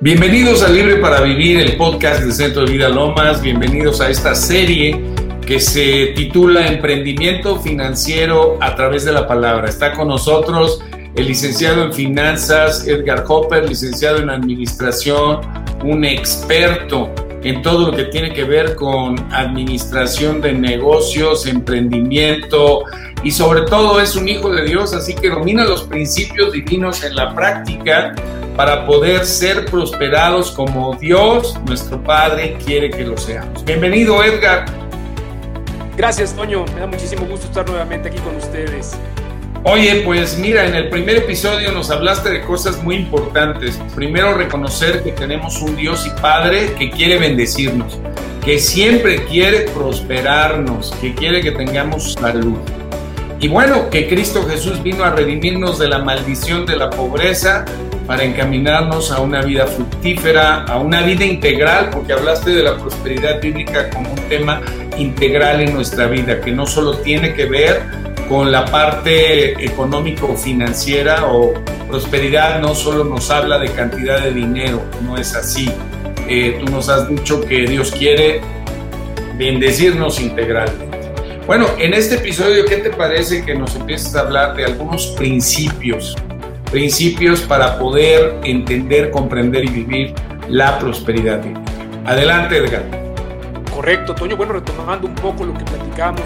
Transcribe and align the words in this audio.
Bienvenidos 0.00 0.62
a 0.62 0.68
Libre 0.68 0.98
para 0.98 1.22
Vivir, 1.22 1.58
el 1.58 1.76
podcast 1.76 2.20
del 2.20 2.32
Centro 2.32 2.64
de 2.64 2.70
Vida 2.70 2.88
Lomas. 2.88 3.42
Bienvenidos 3.42 4.00
a 4.00 4.08
esta 4.08 4.32
serie 4.32 4.96
que 5.44 5.58
se 5.58 6.12
titula 6.14 6.68
Emprendimiento 6.68 7.58
Financiero 7.58 8.58
a 8.60 8.76
través 8.76 9.04
de 9.04 9.10
la 9.10 9.26
palabra. 9.26 9.68
Está 9.68 9.94
con 9.94 10.06
nosotros 10.06 10.80
el 11.16 11.26
licenciado 11.26 11.82
en 11.82 11.92
finanzas 11.92 12.86
Edgar 12.86 13.24
Hopper, 13.26 13.68
licenciado 13.68 14.18
en 14.18 14.30
administración, 14.30 15.40
un 15.82 16.04
experto 16.04 17.12
en 17.42 17.60
todo 17.62 17.90
lo 17.90 17.96
que 17.96 18.04
tiene 18.04 18.32
que 18.32 18.44
ver 18.44 18.76
con 18.76 19.16
administración 19.32 20.40
de 20.40 20.52
negocios, 20.52 21.44
emprendimiento 21.46 22.84
y 23.22 23.30
sobre 23.30 23.62
todo 23.62 24.00
es 24.00 24.16
un 24.16 24.28
hijo 24.28 24.50
de 24.50 24.64
Dios, 24.64 24.94
así 24.94 25.14
que 25.14 25.28
domina 25.28 25.64
los 25.64 25.82
principios 25.82 26.52
divinos 26.52 27.02
en 27.02 27.16
la 27.16 27.34
práctica 27.34 28.14
para 28.56 28.86
poder 28.86 29.24
ser 29.24 29.66
prosperados 29.66 30.50
como 30.50 30.94
Dios, 30.94 31.56
nuestro 31.66 32.02
Padre, 32.02 32.56
quiere 32.64 32.90
que 32.90 33.04
lo 33.04 33.16
seamos. 33.16 33.64
Bienvenido, 33.64 34.22
Edgar. 34.22 34.64
Gracias, 35.96 36.34
Toño. 36.34 36.64
Me 36.74 36.80
da 36.80 36.86
muchísimo 36.86 37.26
gusto 37.26 37.46
estar 37.46 37.68
nuevamente 37.68 38.08
aquí 38.08 38.18
con 38.18 38.36
ustedes. 38.36 38.96
Oye, 39.64 40.02
pues 40.04 40.38
mira, 40.38 40.66
en 40.66 40.74
el 40.76 40.88
primer 40.88 41.16
episodio 41.16 41.72
nos 41.72 41.90
hablaste 41.90 42.30
de 42.30 42.42
cosas 42.42 42.82
muy 42.82 42.94
importantes. 42.94 43.78
Primero, 43.94 44.34
reconocer 44.34 45.02
que 45.02 45.10
tenemos 45.12 45.60
un 45.60 45.76
Dios 45.76 46.06
y 46.06 46.20
Padre 46.20 46.74
que 46.78 46.90
quiere 46.90 47.18
bendecirnos, 47.18 47.98
que 48.44 48.60
siempre 48.60 49.24
quiere 49.24 49.62
prosperarnos, 49.74 50.92
que 51.00 51.14
quiere 51.14 51.42
que 51.42 51.50
tengamos 51.50 52.14
salud. 52.14 52.58
Y 53.40 53.46
bueno, 53.48 53.88
que 53.88 54.08
Cristo 54.08 54.44
Jesús 54.48 54.82
vino 54.82 55.04
a 55.04 55.10
redimirnos 55.10 55.78
de 55.78 55.88
la 55.88 56.00
maldición 56.00 56.66
de 56.66 56.76
la 56.76 56.90
pobreza 56.90 57.64
para 58.06 58.24
encaminarnos 58.24 59.12
a 59.12 59.20
una 59.20 59.42
vida 59.42 59.66
fructífera, 59.66 60.64
a 60.64 60.78
una 60.78 61.02
vida 61.02 61.24
integral, 61.24 61.90
porque 61.90 62.14
hablaste 62.14 62.50
de 62.50 62.62
la 62.64 62.76
prosperidad 62.76 63.40
bíblica 63.40 63.90
como 63.90 64.10
un 64.10 64.20
tema 64.28 64.60
integral 64.96 65.60
en 65.60 65.74
nuestra 65.74 66.06
vida, 66.06 66.40
que 66.40 66.50
no 66.50 66.66
solo 66.66 66.98
tiene 66.98 67.34
que 67.34 67.46
ver 67.46 67.82
con 68.28 68.50
la 68.50 68.64
parte 68.64 69.64
económico-financiera 69.64 71.26
o 71.26 71.54
prosperidad 71.88 72.60
no 72.60 72.74
solo 72.74 73.04
nos 73.04 73.30
habla 73.30 73.58
de 73.58 73.70
cantidad 73.70 74.22
de 74.22 74.32
dinero, 74.32 74.82
no 75.02 75.16
es 75.16 75.34
así. 75.34 75.70
Eh, 76.28 76.58
tú 76.60 76.70
nos 76.70 76.88
has 76.88 77.08
dicho 77.08 77.40
que 77.40 77.66
Dios 77.66 77.92
quiere 77.92 78.40
bendecirnos 79.36 80.20
integralmente. 80.20 80.87
Bueno, 81.48 81.66
en 81.78 81.94
este 81.94 82.14
episodio, 82.16 82.64
¿qué 82.66 82.76
te 82.76 82.90
parece 82.90 83.44
que 83.44 83.56
nos 83.56 83.74
empieces 83.74 84.14
a 84.14 84.20
hablar 84.20 84.54
de 84.54 84.66
algunos 84.66 85.08
principios 85.16 86.14
principios 86.70 87.40
para 87.40 87.78
poder 87.78 88.38
entender, 88.44 89.10
comprender 89.10 89.64
y 89.64 89.68
vivir 89.68 90.14
la 90.48 90.78
prosperidad. 90.78 91.40
Adelante, 92.04 92.58
Edgar. 92.58 92.82
Correcto, 93.74 94.14
Toño. 94.14 94.36
Bueno, 94.36 94.52
retomando 94.52 95.06
un 95.06 95.14
poco 95.14 95.44
lo 95.44 95.54
que 95.54 95.64
platicamos 95.64 96.24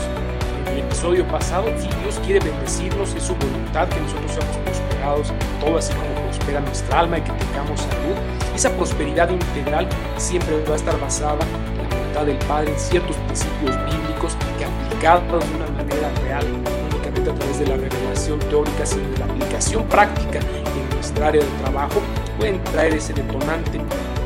en 0.67 0.73
el 0.73 0.79
episodio 0.81 1.25
pasado, 1.29 1.67
si 1.79 1.86
Dios 2.03 2.20
quiere 2.25 2.41
bendecirnos, 2.41 3.14
es 3.14 3.23
su 3.23 3.34
voluntad 3.36 3.89
que 3.89 4.01
nosotros 4.01 4.33
seamos 4.33 4.57
prosperados, 4.64 5.33
todo 5.61 5.79
así 5.79 5.92
como 5.95 6.27
prospera 6.27 6.61
nuestra 6.61 7.01
alma 7.01 7.19
y 7.19 7.20
que 7.20 7.31
tengamos 7.31 7.81
salud. 7.81 8.17
Esa 8.55 8.70
prosperidad 8.77 9.31
integral 9.31 9.89
siempre 10.17 10.57
va 10.69 10.75
a 10.75 10.77
estar 10.77 10.98
basada 11.01 11.39
en 11.45 11.79
la 11.79 11.97
voluntad 11.97 12.27
del 12.27 12.39
Padre, 12.48 12.73
en 12.73 12.79
ciertos 12.79 13.17
principios 13.17 13.77
bíblicos 13.86 14.36
que 14.59 14.64
de 15.03 15.08
una 15.08 15.67
manera 15.77 16.12
real 16.22 16.47
a 16.47 17.34
través 17.34 17.58
de 17.58 17.67
la 17.67 17.77
revelación 17.77 18.39
teórica, 18.39 18.86
sino 18.86 19.03
de 19.11 19.19
la 19.19 19.25
aplicación 19.25 19.84
práctica 19.89 20.39
en 20.39 20.95
nuestra 20.95 21.27
área 21.27 21.42
de 21.42 21.50
trabajo, 21.61 22.00
pueden 22.39 22.62
traer 22.62 22.95
ese 22.95 23.12
detonante, 23.12 23.80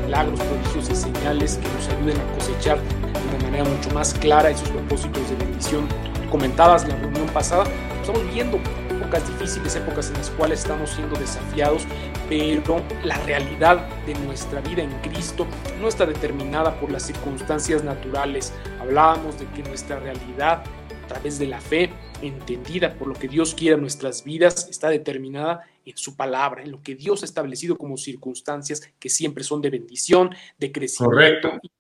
milagros, 0.04 0.38
prodigios 0.38 0.90
y 0.90 0.94
señales 0.94 1.58
que 1.62 1.68
nos 1.68 1.88
ayuden 1.88 2.20
a 2.20 2.34
cosechar 2.34 2.78
de 2.78 3.36
una 3.36 3.44
manera 3.44 3.64
mucho 3.64 3.88
más 3.94 4.12
clara 4.12 4.50
esos 4.50 4.68
propósitos 4.68 5.30
de 5.30 5.36
bendición 5.36 5.88
comentadas 6.30 6.84
en 6.84 6.90
la 6.90 6.96
reunión 6.96 7.26
pasada. 7.28 7.64
Estamos 8.02 8.22
viendo 8.34 8.58
épocas 8.90 9.26
difíciles, 9.26 9.76
épocas 9.76 10.08
en 10.08 10.18
las 10.18 10.28
cuales 10.28 10.60
estamos 10.60 10.90
siendo 10.90 11.18
desafiados, 11.18 11.86
pero 12.28 12.82
la 13.04 13.18
realidad 13.24 13.86
de 14.04 14.14
nuestra 14.14 14.60
vida 14.60 14.82
en 14.82 14.90
Cristo 15.00 15.46
no 15.80 15.88
está 15.88 16.06
determinada 16.06 16.78
por 16.80 16.90
las 16.90 17.04
circunstancias 17.04 17.84
naturales. 17.84 18.52
Hablábamos 18.80 19.38
de 19.38 19.46
que 19.50 19.62
nuestra 19.62 20.00
realidad 20.00 20.64
a 21.06 21.08
través 21.08 21.38
de 21.38 21.46
la 21.46 21.60
fe, 21.60 21.90
entendida 22.20 22.92
por 22.94 23.06
lo 23.06 23.14
que 23.14 23.28
Dios 23.28 23.54
quiere 23.54 23.76
en 23.76 23.80
nuestras 23.80 24.24
vidas, 24.24 24.66
está 24.68 24.88
determinada 24.88 25.64
en 25.84 25.96
su 25.96 26.16
palabra, 26.16 26.64
en 26.64 26.72
lo 26.72 26.82
que 26.82 26.96
Dios 26.96 27.22
ha 27.22 27.26
establecido 27.26 27.78
como 27.78 27.96
circunstancias 27.96 28.82
que 28.98 29.08
siempre 29.08 29.44
son 29.44 29.62
de 29.62 29.70
bendición, 29.70 30.30
de 30.58 30.72
crecimiento 30.72 31.48
y 31.62 31.70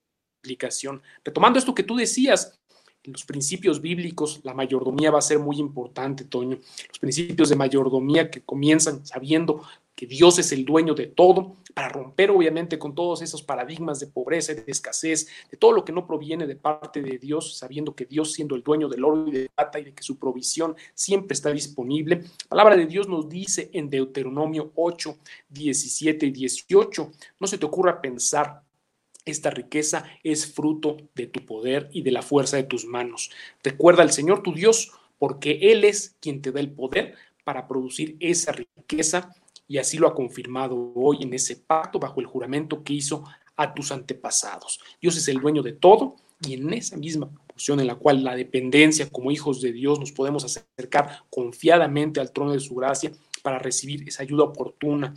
aplicación. 0.40 1.02
Retomando 1.24 1.58
esto 1.58 1.74
que 1.74 1.82
tú 1.82 1.96
decías, 1.96 2.56
en 3.02 3.12
los 3.12 3.24
principios 3.24 3.80
bíblicos, 3.80 4.40
la 4.44 4.54
mayordomía 4.54 5.10
va 5.10 5.18
a 5.18 5.22
ser 5.22 5.40
muy 5.40 5.58
importante, 5.58 6.24
Toño. 6.24 6.58
Los 6.88 6.98
principios 7.00 7.48
de 7.48 7.56
mayordomía 7.56 8.30
que 8.30 8.42
comienzan 8.42 9.04
sabiendo 9.04 9.62
que 9.96 10.06
Dios 10.06 10.38
es 10.38 10.52
el 10.52 10.66
dueño 10.66 10.94
de 10.94 11.06
todo, 11.06 11.56
para 11.74 11.88
romper 11.88 12.30
obviamente 12.30 12.78
con 12.78 12.94
todos 12.94 13.22
esos 13.22 13.42
paradigmas 13.42 13.98
de 13.98 14.06
pobreza, 14.06 14.54
de 14.54 14.62
escasez, 14.66 15.26
de 15.50 15.56
todo 15.56 15.72
lo 15.72 15.84
que 15.84 15.92
no 15.92 16.06
proviene 16.06 16.46
de 16.46 16.54
parte 16.54 17.00
de 17.00 17.18
Dios, 17.18 17.56
sabiendo 17.56 17.94
que 17.94 18.04
Dios 18.04 18.34
siendo 18.34 18.54
el 18.54 18.62
dueño 18.62 18.88
del 18.88 19.04
oro 19.04 19.26
y 19.26 19.32
de 19.32 19.48
plata 19.48 19.80
y 19.80 19.84
de 19.84 19.94
que 19.94 20.02
su 20.02 20.18
provisión 20.18 20.76
siempre 20.94 21.34
está 21.34 21.50
disponible. 21.50 22.24
La 22.44 22.48
palabra 22.50 22.76
de 22.76 22.86
Dios 22.86 23.08
nos 23.08 23.28
dice 23.28 23.70
en 23.72 23.88
Deuteronomio 23.88 24.70
8, 24.74 25.16
17 25.48 26.26
y 26.26 26.30
18, 26.30 27.12
no 27.40 27.46
se 27.46 27.58
te 27.58 27.66
ocurra 27.66 28.00
pensar 28.00 28.62
esta 29.24 29.50
riqueza 29.50 30.04
es 30.22 30.46
fruto 30.52 30.98
de 31.16 31.26
tu 31.26 31.44
poder 31.44 31.88
y 31.92 32.02
de 32.02 32.12
la 32.12 32.22
fuerza 32.22 32.56
de 32.56 32.62
tus 32.62 32.84
manos. 32.84 33.32
Recuerda 33.64 34.02
al 34.02 34.12
Señor 34.12 34.42
tu 34.42 34.54
Dios, 34.54 34.92
porque 35.18 35.58
Él 35.72 35.84
es 35.84 36.14
quien 36.20 36.40
te 36.40 36.52
da 36.52 36.60
el 36.60 36.70
poder 36.70 37.14
para 37.42 37.66
producir 37.66 38.16
esa 38.20 38.52
riqueza 38.52 39.34
y 39.68 39.78
así 39.78 39.98
lo 39.98 40.06
ha 40.06 40.14
confirmado 40.14 40.92
hoy 40.94 41.18
en 41.22 41.34
ese 41.34 41.56
pacto 41.56 41.98
bajo 41.98 42.20
el 42.20 42.26
juramento 42.26 42.82
que 42.82 42.94
hizo 42.94 43.24
a 43.56 43.74
tus 43.74 43.90
antepasados. 43.92 44.80
Dios 45.00 45.16
es 45.16 45.28
el 45.28 45.40
dueño 45.40 45.62
de 45.62 45.72
todo 45.72 46.16
y 46.40 46.54
en 46.54 46.72
esa 46.72 46.96
misma 46.96 47.30
posición 47.46 47.80
en 47.80 47.86
la 47.86 47.94
cual 47.94 48.22
la 48.22 48.36
dependencia 48.36 49.08
como 49.08 49.30
hijos 49.30 49.60
de 49.62 49.72
Dios 49.72 49.98
nos 49.98 50.12
podemos 50.12 50.44
acercar 50.44 51.22
confiadamente 51.30 52.20
al 52.20 52.32
trono 52.32 52.52
de 52.52 52.60
su 52.60 52.74
gracia 52.74 53.12
para 53.42 53.58
recibir 53.58 54.06
esa 54.06 54.22
ayuda 54.22 54.44
oportuna, 54.44 55.14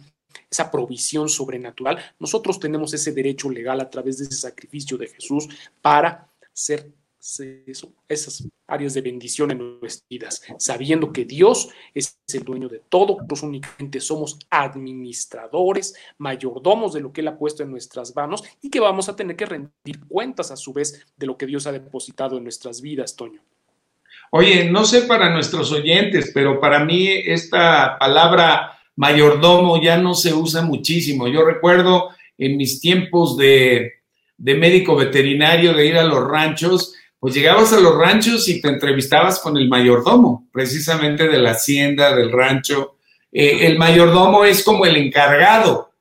esa 0.50 0.72
provisión 0.72 1.28
sobrenatural, 1.28 2.00
nosotros 2.20 2.60
tenemos 2.60 2.94
ese 2.94 3.12
derecho 3.12 3.50
legal 3.50 3.82
a 3.82 3.90
través 3.90 4.20
de 4.20 4.26
ese 4.26 4.36
sacrificio 4.36 4.98
de 4.98 5.08
Jesús 5.08 5.48
para 5.82 6.30
ser 6.54 6.92
esas 7.20 8.48
áreas 8.68 8.94
de 8.94 9.02
bendición 9.02 9.52
en 9.52 9.80
nuestras 9.80 10.08
vidas, 10.10 10.42
sabiendo 10.58 11.12
que 11.12 11.26
Dios 11.26 11.70
es 11.94 12.18
el 12.34 12.44
dueño 12.44 12.70
de 12.70 12.82
todo, 12.88 13.16
nosotros 13.16 13.44
únicamente 13.44 14.00
somos 14.00 14.40
administradores, 14.50 15.96
mayordomos 16.18 16.94
de 16.94 17.02
lo 17.02 17.12
que 17.12 17.22
Él 17.22 17.28
ha 17.28 17.38
puesto 17.38 17.64
en 17.64 17.72
nuestras 17.72 18.16
manos 18.16 18.44
y 18.62 18.70
que 18.70 18.80
vamos 18.80 19.10
a 19.10 19.16
tener 19.16 19.36
que 19.36 19.46
rendir 19.46 20.00
cuentas 20.08 20.52
a 20.52 20.58
su 20.58 20.72
vez 20.74 21.06
de 21.18 21.28
lo 21.28 21.38
que 21.38 21.46
Dios 21.46 21.68
ha 21.68 21.72
depositado 21.72 22.38
en 22.38 22.44
nuestras 22.44 22.82
vidas, 22.82 23.16
Toño. 23.16 23.42
Oye, 24.32 24.70
no 24.70 24.86
sé 24.86 25.02
para 25.02 25.32
nuestros 25.32 25.72
oyentes, 25.72 26.32
pero 26.34 26.60
para 26.60 26.86
mí 26.86 27.08
esta 27.08 27.98
palabra 28.00 28.80
mayordomo 28.96 29.82
ya 29.82 29.98
no 29.98 30.14
se 30.14 30.34
usa 30.34 30.62
muchísimo. 30.62 31.28
Yo 31.28 31.44
recuerdo 31.44 32.10
en 32.38 32.58
mis 32.58 32.80
tiempos 32.80 33.38
de, 33.38 33.94
de 34.38 34.56
médico 34.56 34.96
veterinario 34.96 35.74
de 35.74 35.88
ir 35.88 35.98
a 35.98 36.04
los 36.04 36.28
ranchos, 36.28 36.96
pues 37.20 37.34
llegabas 37.34 37.74
a 37.74 37.80
los 37.80 37.96
ranchos 37.98 38.48
y 38.48 38.62
te 38.62 38.70
entrevistabas 38.70 39.40
con 39.40 39.58
el 39.58 39.68
mayordomo, 39.68 40.48
precisamente 40.52 41.28
de 41.28 41.38
la 41.38 41.52
hacienda, 41.52 42.16
del 42.16 42.32
rancho. 42.32 42.96
Eh, 43.32 43.68
el 43.68 43.78
mayordomo 43.78 44.46
es 44.46 44.64
como 44.64 44.86
el 44.86 44.96
encargado. 44.96 45.92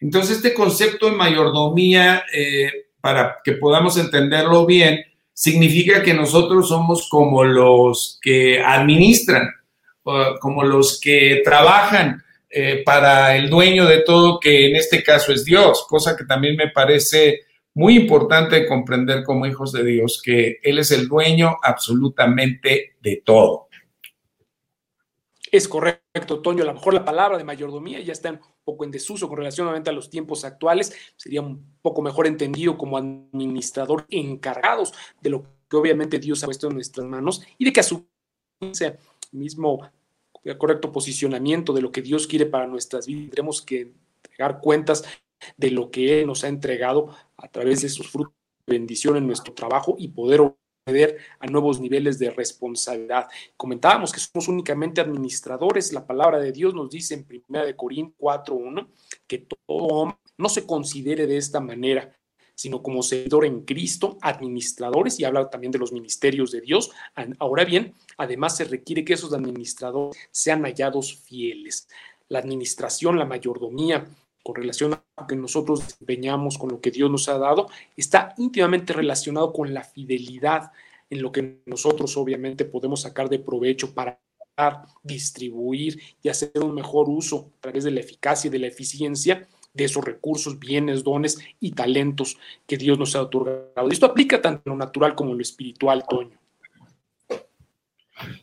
Entonces, 0.00 0.36
este 0.36 0.54
concepto 0.54 1.06
de 1.06 1.16
mayordomía, 1.16 2.24
eh, 2.32 2.70
para 3.00 3.38
que 3.42 3.52
podamos 3.52 3.96
entenderlo 3.96 4.66
bien, 4.66 5.04
significa 5.32 6.02
que 6.02 6.14
nosotros 6.14 6.68
somos 6.68 7.08
como 7.08 7.44
los 7.44 8.18
que 8.20 8.60
administran, 8.60 9.48
como 10.40 10.64
los 10.64 11.00
que 11.00 11.42
trabajan 11.44 12.24
eh, 12.50 12.82
para 12.84 13.36
el 13.36 13.50
dueño 13.50 13.86
de 13.86 14.00
todo, 14.00 14.40
que 14.40 14.68
en 14.68 14.76
este 14.76 15.02
caso 15.02 15.32
es 15.32 15.44
Dios, 15.44 15.84
cosa 15.86 16.16
que 16.16 16.24
también 16.24 16.56
me 16.56 16.70
parece 16.70 17.42
muy 17.74 17.96
importante 17.96 18.66
comprender 18.66 19.22
como 19.24 19.46
hijos 19.46 19.72
de 19.72 19.84
Dios 19.84 20.20
que 20.22 20.58
Él 20.62 20.78
es 20.78 20.90
el 20.90 21.08
dueño 21.08 21.56
absolutamente 21.62 22.96
de 23.00 23.22
todo. 23.24 23.68
Es 25.50 25.68
correcto, 25.68 26.40
Toño. 26.40 26.62
A 26.62 26.66
lo 26.66 26.74
mejor 26.74 26.94
la 26.94 27.04
palabra 27.04 27.38
de 27.38 27.44
mayordomía 27.44 28.00
ya 28.00 28.12
está 28.12 28.32
un 28.32 28.40
poco 28.64 28.84
en 28.84 28.90
desuso 28.90 29.28
con 29.28 29.38
relación 29.38 29.68
a 29.68 29.92
los 29.92 30.10
tiempos 30.10 30.44
actuales. 30.44 30.92
Sería 31.16 31.40
un 31.40 31.78
poco 31.80 32.02
mejor 32.02 32.26
entendido 32.26 32.76
como 32.76 32.98
administrador 32.98 34.06
encargados 34.10 34.92
de 35.20 35.30
lo 35.30 35.46
que 35.68 35.76
obviamente 35.76 36.18
Dios 36.18 36.42
ha 36.42 36.46
puesto 36.46 36.68
en 36.68 36.74
nuestras 36.74 37.06
manos 37.06 37.42
y 37.56 37.64
de 37.64 37.72
que 37.72 37.80
a 37.80 37.84
su 37.84 38.06
mismo 39.32 39.88
correcto 40.58 40.92
posicionamiento 40.92 41.72
de 41.72 41.82
lo 41.82 41.92
que 41.92 42.02
Dios 42.02 42.26
quiere 42.26 42.46
para 42.46 42.66
nuestras 42.66 43.06
vidas. 43.06 43.24
Tendremos 43.24 43.62
que 43.62 43.92
entregar 44.22 44.60
cuentas 44.60 45.04
de 45.56 45.70
lo 45.70 45.90
que 45.90 46.20
Él 46.20 46.26
nos 46.26 46.44
ha 46.44 46.48
entregado 46.48 47.14
a 47.36 47.48
través 47.48 47.82
de 47.82 47.88
sus 47.88 48.08
frutos 48.08 48.34
de 48.66 48.74
bendición 48.74 49.16
en 49.16 49.26
nuestro 49.26 49.54
trabajo 49.54 49.96
y 49.98 50.08
poder 50.08 50.40
acceder 50.86 51.18
a 51.38 51.46
nuevos 51.46 51.80
niveles 51.80 52.18
de 52.18 52.30
responsabilidad. 52.30 53.28
Comentábamos 53.56 54.12
que 54.12 54.20
somos 54.20 54.48
únicamente 54.48 55.00
administradores. 55.00 55.92
La 55.92 56.06
palabra 56.06 56.38
de 56.38 56.52
Dios 56.52 56.74
nos 56.74 56.90
dice 56.90 57.14
en 57.14 57.44
1 57.48 57.76
Corintios 57.76 58.18
4.1 58.18 58.88
que 59.26 59.38
todo 59.38 59.58
hombre 59.66 60.18
no 60.38 60.48
se 60.48 60.66
considere 60.66 61.26
de 61.26 61.36
esta 61.36 61.60
manera, 61.60 62.16
sino 62.54 62.82
como 62.82 63.02
seguidor 63.02 63.44
en 63.44 63.64
Cristo, 63.64 64.18
administradores, 64.20 65.20
y 65.20 65.24
habla 65.24 65.50
también 65.50 65.70
de 65.70 65.78
los 65.78 65.92
ministerios 65.92 66.50
de 66.50 66.60
Dios. 66.60 66.90
Ahora 67.38 67.64
bien, 67.64 67.94
además 68.16 68.56
se 68.56 68.64
requiere 68.64 69.04
que 69.04 69.14
esos 69.14 69.32
administradores 69.32 70.16
sean 70.30 70.62
hallados 70.62 71.14
fieles. 71.14 71.88
La 72.28 72.40
administración, 72.40 73.18
la 73.18 73.24
mayordomía, 73.24 74.06
con 74.42 74.54
relación 74.54 74.94
a 74.94 75.04
lo 75.20 75.26
que 75.26 75.36
nosotros 75.36 75.80
desempeñamos, 75.80 76.58
con 76.58 76.70
lo 76.70 76.80
que 76.80 76.90
Dios 76.90 77.10
nos 77.10 77.28
ha 77.28 77.38
dado, 77.38 77.68
está 77.96 78.34
íntimamente 78.38 78.92
relacionado 78.92 79.52
con 79.52 79.74
la 79.74 79.84
fidelidad 79.84 80.72
en 81.10 81.22
lo 81.22 81.32
que 81.32 81.58
nosotros 81.66 82.16
obviamente 82.16 82.64
podemos 82.64 83.02
sacar 83.02 83.28
de 83.28 83.38
provecho 83.38 83.94
para 83.94 84.20
distribuir 85.02 86.00
y 86.22 86.28
hacer 86.28 86.52
un 86.56 86.74
mejor 86.74 87.08
uso 87.08 87.52
a 87.58 87.60
través 87.60 87.84
de 87.84 87.92
la 87.92 88.00
eficacia 88.00 88.48
y 88.48 88.50
de 88.50 88.58
la 88.58 88.66
eficiencia 88.66 89.46
de 89.72 89.84
esos 89.84 90.04
recursos, 90.04 90.58
bienes, 90.58 91.04
dones 91.04 91.38
y 91.60 91.72
talentos 91.72 92.36
que 92.66 92.76
Dios 92.76 92.98
nos 92.98 93.14
ha 93.14 93.22
otorgado. 93.22 93.88
esto 93.90 94.06
aplica 94.06 94.42
tanto 94.42 94.62
en 94.66 94.72
lo 94.72 94.76
natural 94.76 95.14
como 95.14 95.30
en 95.30 95.38
lo 95.38 95.42
espiritual, 95.42 96.04
Toño. 96.08 96.36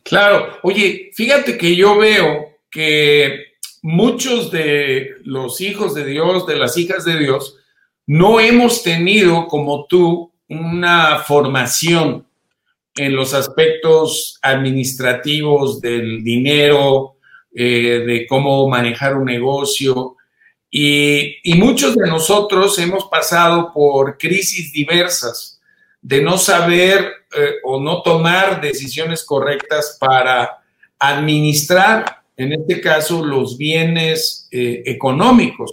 Claro, 0.02 0.58
oye, 0.62 1.10
fíjate 1.12 1.58
que 1.58 1.76
yo 1.76 1.98
veo 1.98 2.56
que 2.70 3.45
muchos 3.86 4.50
de 4.50 5.14
los 5.22 5.60
hijos 5.60 5.94
de 5.94 6.04
Dios, 6.04 6.44
de 6.44 6.56
las 6.56 6.76
hijas 6.76 7.04
de 7.04 7.20
Dios, 7.20 7.56
no 8.04 8.40
hemos 8.40 8.82
tenido 8.82 9.46
como 9.46 9.86
tú 9.86 10.32
una 10.48 11.20
formación 11.20 12.26
en 12.96 13.14
los 13.14 13.32
aspectos 13.32 14.40
administrativos 14.42 15.80
del 15.80 16.24
dinero, 16.24 17.18
eh, 17.54 18.02
de 18.04 18.26
cómo 18.26 18.68
manejar 18.68 19.16
un 19.16 19.26
negocio. 19.26 20.16
Y, 20.68 21.36
muchos 21.54 21.94
de 21.94 22.08
nosotros 22.08 22.76
hemos 22.80 23.04
pasado 23.04 23.72
por 23.72 24.18
crisis 24.18 24.72
diversas 24.72 25.60
de 26.02 26.22
no 26.22 26.38
saber 26.38 27.08
eh, 27.36 27.54
o 27.62 27.80
no 27.80 28.02
tomar 28.02 28.60
decisiones 28.60 29.24
correctas 29.24 29.96
para 30.00 30.58
administrar, 30.98 32.25
en 32.36 32.52
este 32.52 32.80
caso, 32.80 33.24
los 33.24 33.56
bienes 33.56 34.48
eh, 34.50 34.82
económicos 34.86 35.72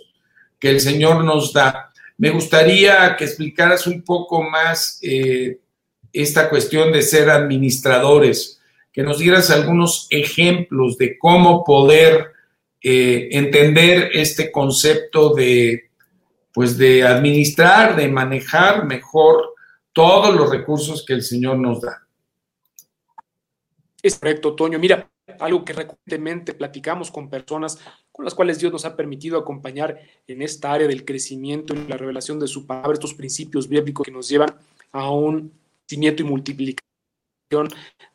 que 0.60 0.70
el 0.70 0.80
Señor 0.80 1.24
nos 1.24 1.54
da. 1.54 1.92
Me 2.18 2.30
gustaría 2.30 3.16
que 3.18 3.26
explicaras 3.26 3.86
un 3.88 4.04
poco 4.04 4.42
más 4.44 5.00
esta 6.14 6.50
cuestión 6.50 6.92
de 6.92 7.02
ser 7.02 7.30
administradores, 7.30 8.62
que 8.94 9.02
nos 9.02 9.18
dieras 9.18 9.50
algunos 9.50 10.08
ejemplos 10.12 10.98
de 10.98 11.18
cómo 11.18 11.64
poder 11.64 12.34
eh, 12.86 13.30
entender 13.32 14.12
este 14.14 14.52
concepto 14.52 15.34
de, 15.34 15.90
pues 16.54 16.78
de 16.78 17.04
administrar, 17.04 17.96
de 17.96 18.08
manejar 18.10 18.86
mejor 18.86 19.56
todos 19.94 20.36
los 20.36 20.50
recursos 20.50 21.04
que 21.06 21.14
el 21.14 21.24
Señor 21.24 21.58
nos 21.58 21.82
da. 21.82 22.06
Es 24.02 24.20
correcto, 24.20 24.54
Toño. 24.54 24.78
Mira, 24.80 25.10
algo 25.40 25.66
que 25.66 25.74
recientemente 25.74 26.54
platicamos 26.54 27.12
con 27.12 27.30
personas 27.30 27.80
con 28.12 28.26
las 28.26 28.36
cuales 28.36 28.60
Dios 28.60 28.72
nos 28.72 28.86
ha 28.86 28.96
permitido 28.96 29.40
acompañar 29.40 30.00
en 30.28 30.42
esta 30.42 30.72
área 30.72 30.88
del 30.88 31.04
crecimiento 31.04 31.74
y 31.74 31.88
la 31.88 31.98
revelación 31.98 32.40
de 32.40 32.48
su 32.48 32.68
palabra, 32.68 32.94
estos 32.94 33.16
principios 33.16 33.68
bíblicos 33.68 34.06
que 34.06 34.12
nos 34.12 34.30
llevan 34.30 34.56
a 34.92 35.10
un 35.10 35.52
crecimiento 35.86 36.22
y 36.22 36.26
multiplicación 36.26 36.84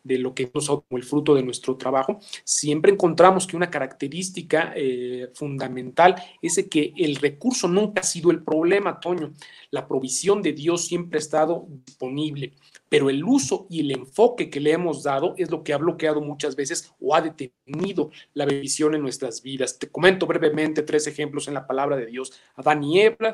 de 0.03 0.19
lo 0.19 0.35
que 0.35 0.51
nos 0.53 0.67
como 0.67 0.85
el 0.93 1.05
fruto 1.05 1.35
de 1.35 1.43
nuestro 1.43 1.77
trabajo, 1.77 2.19
siempre 2.45 2.93
encontramos 2.93 3.47
que 3.47 3.57
una 3.57 3.71
característica 3.71 4.73
eh, 4.75 5.31
fundamental 5.35 6.17
es 6.43 6.65
que 6.69 6.93
el 6.97 7.17
recurso 7.17 7.69
nunca 7.69 8.01
ha 8.01 8.05
sido 8.05 8.31
el 8.31 8.43
problema, 8.43 9.01
Toño. 9.01 9.33
La 9.71 9.87
provisión 9.87 10.43
de 10.43 10.53
Dios 10.53 10.87
siempre 10.87 11.19
ha 11.19 11.21
estado 11.21 11.67
disponible, 11.87 12.55
pero 12.89 13.11
el 13.11 13.25
uso 13.25 13.67
y 13.69 13.81
el 13.81 13.91
enfoque 13.93 14.51
que 14.51 14.61
le 14.61 14.73
hemos 14.73 15.03
dado 15.03 15.35
es 15.37 15.51
lo 15.51 15.63
que 15.63 15.73
ha 15.73 15.79
bloqueado 15.79 16.21
muchas 16.21 16.57
veces 16.57 16.93
o 17.01 17.15
ha 17.15 17.21
detenido 17.21 18.11
la 18.35 18.47
bendición 18.47 18.95
en 18.95 19.03
nuestras 19.03 19.43
vidas. 19.43 19.79
Te 19.79 19.91
comento 19.91 20.27
brevemente 20.27 20.83
tres 20.83 21.07
ejemplos 21.07 21.49
en 21.49 21.55
la 21.55 21.67
palabra 21.67 21.97
de 21.97 22.07
Dios. 22.07 22.33
Adán 22.57 22.83
y 22.85 23.01
Eva 23.01 23.33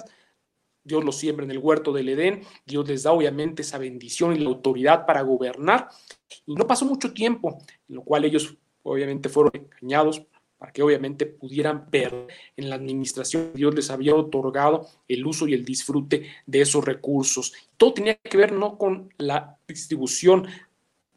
Dios 0.85 1.03
los 1.03 1.17
siembra 1.17 1.45
en 1.45 1.51
el 1.51 1.59
huerto 1.59 1.93
del 1.93 2.11
Edén, 2.11 2.43
Dios 2.67 2.87
les 2.87 3.03
da 3.05 3.13
obviamente 3.13 3.63
esa 3.63 3.79
bendición 3.79 4.37
y 4.37 4.39
la 4.41 4.51
autoridad 4.51 5.07
para 5.07 5.23
gobernar. 5.23 5.89
Y 6.45 6.55
no 6.55 6.67
pasó 6.67 6.85
mucho 6.85 7.15
tiempo, 7.15 7.59
en 7.89 7.97
lo 7.97 8.03
cual 8.03 8.27
ellos 8.27 8.55
obviamente 8.83 9.31
fueron 9.31 9.53
engañados 9.55 10.23
para 10.65 10.73
que 10.73 10.83
obviamente 10.83 11.27
pudieran 11.27 11.91
perder 11.91 12.27
en 12.57 12.71
la 12.71 12.77
administración 12.77 13.51
Dios 13.53 13.75
les 13.75 13.91
había 13.91 14.15
otorgado 14.15 14.89
el 15.07 15.27
uso 15.27 15.47
y 15.47 15.53
el 15.53 15.63
disfrute 15.63 16.31
de 16.47 16.63
esos 16.63 16.83
recursos. 16.83 17.53
Todo 17.77 17.93
tenía 17.93 18.15
que 18.15 18.39
ver 18.39 18.53
no 18.53 18.79
con 18.79 19.13
la 19.19 19.59
distribución 19.69 20.47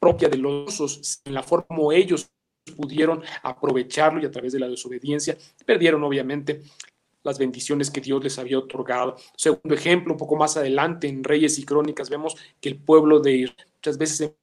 propia 0.02 0.28
de 0.28 0.36
los 0.36 0.68
usos, 0.68 1.22
en 1.24 1.34
la 1.34 1.44
forma 1.44 1.66
como 1.68 1.94
ellos 1.94 2.30
pudieron 2.76 3.24
aprovecharlo 3.42 4.22
y 4.22 4.26
a 4.26 4.32
través 4.32 4.52
de 4.52 4.60
la 4.60 4.68
desobediencia 4.68 5.38
perdieron 5.66 6.04
obviamente 6.04 6.64
las 7.24 7.40
bendiciones 7.40 7.90
que 7.90 8.02
Dios 8.02 8.22
les 8.22 8.38
había 8.40 8.60
otorgado. 8.60 9.16
Segundo 9.38 9.74
ejemplo, 9.74 10.12
un 10.12 10.20
poco 10.20 10.36
más 10.36 10.58
adelante 10.58 11.08
en 11.08 11.24
Reyes 11.24 11.58
y 11.58 11.64
Crónicas 11.64 12.10
vemos 12.10 12.36
que 12.60 12.68
el 12.68 12.80
pueblo 12.80 13.22
de 13.22 13.32
Israel 13.32 13.68
muchas 13.78 13.98
veces 13.98 14.34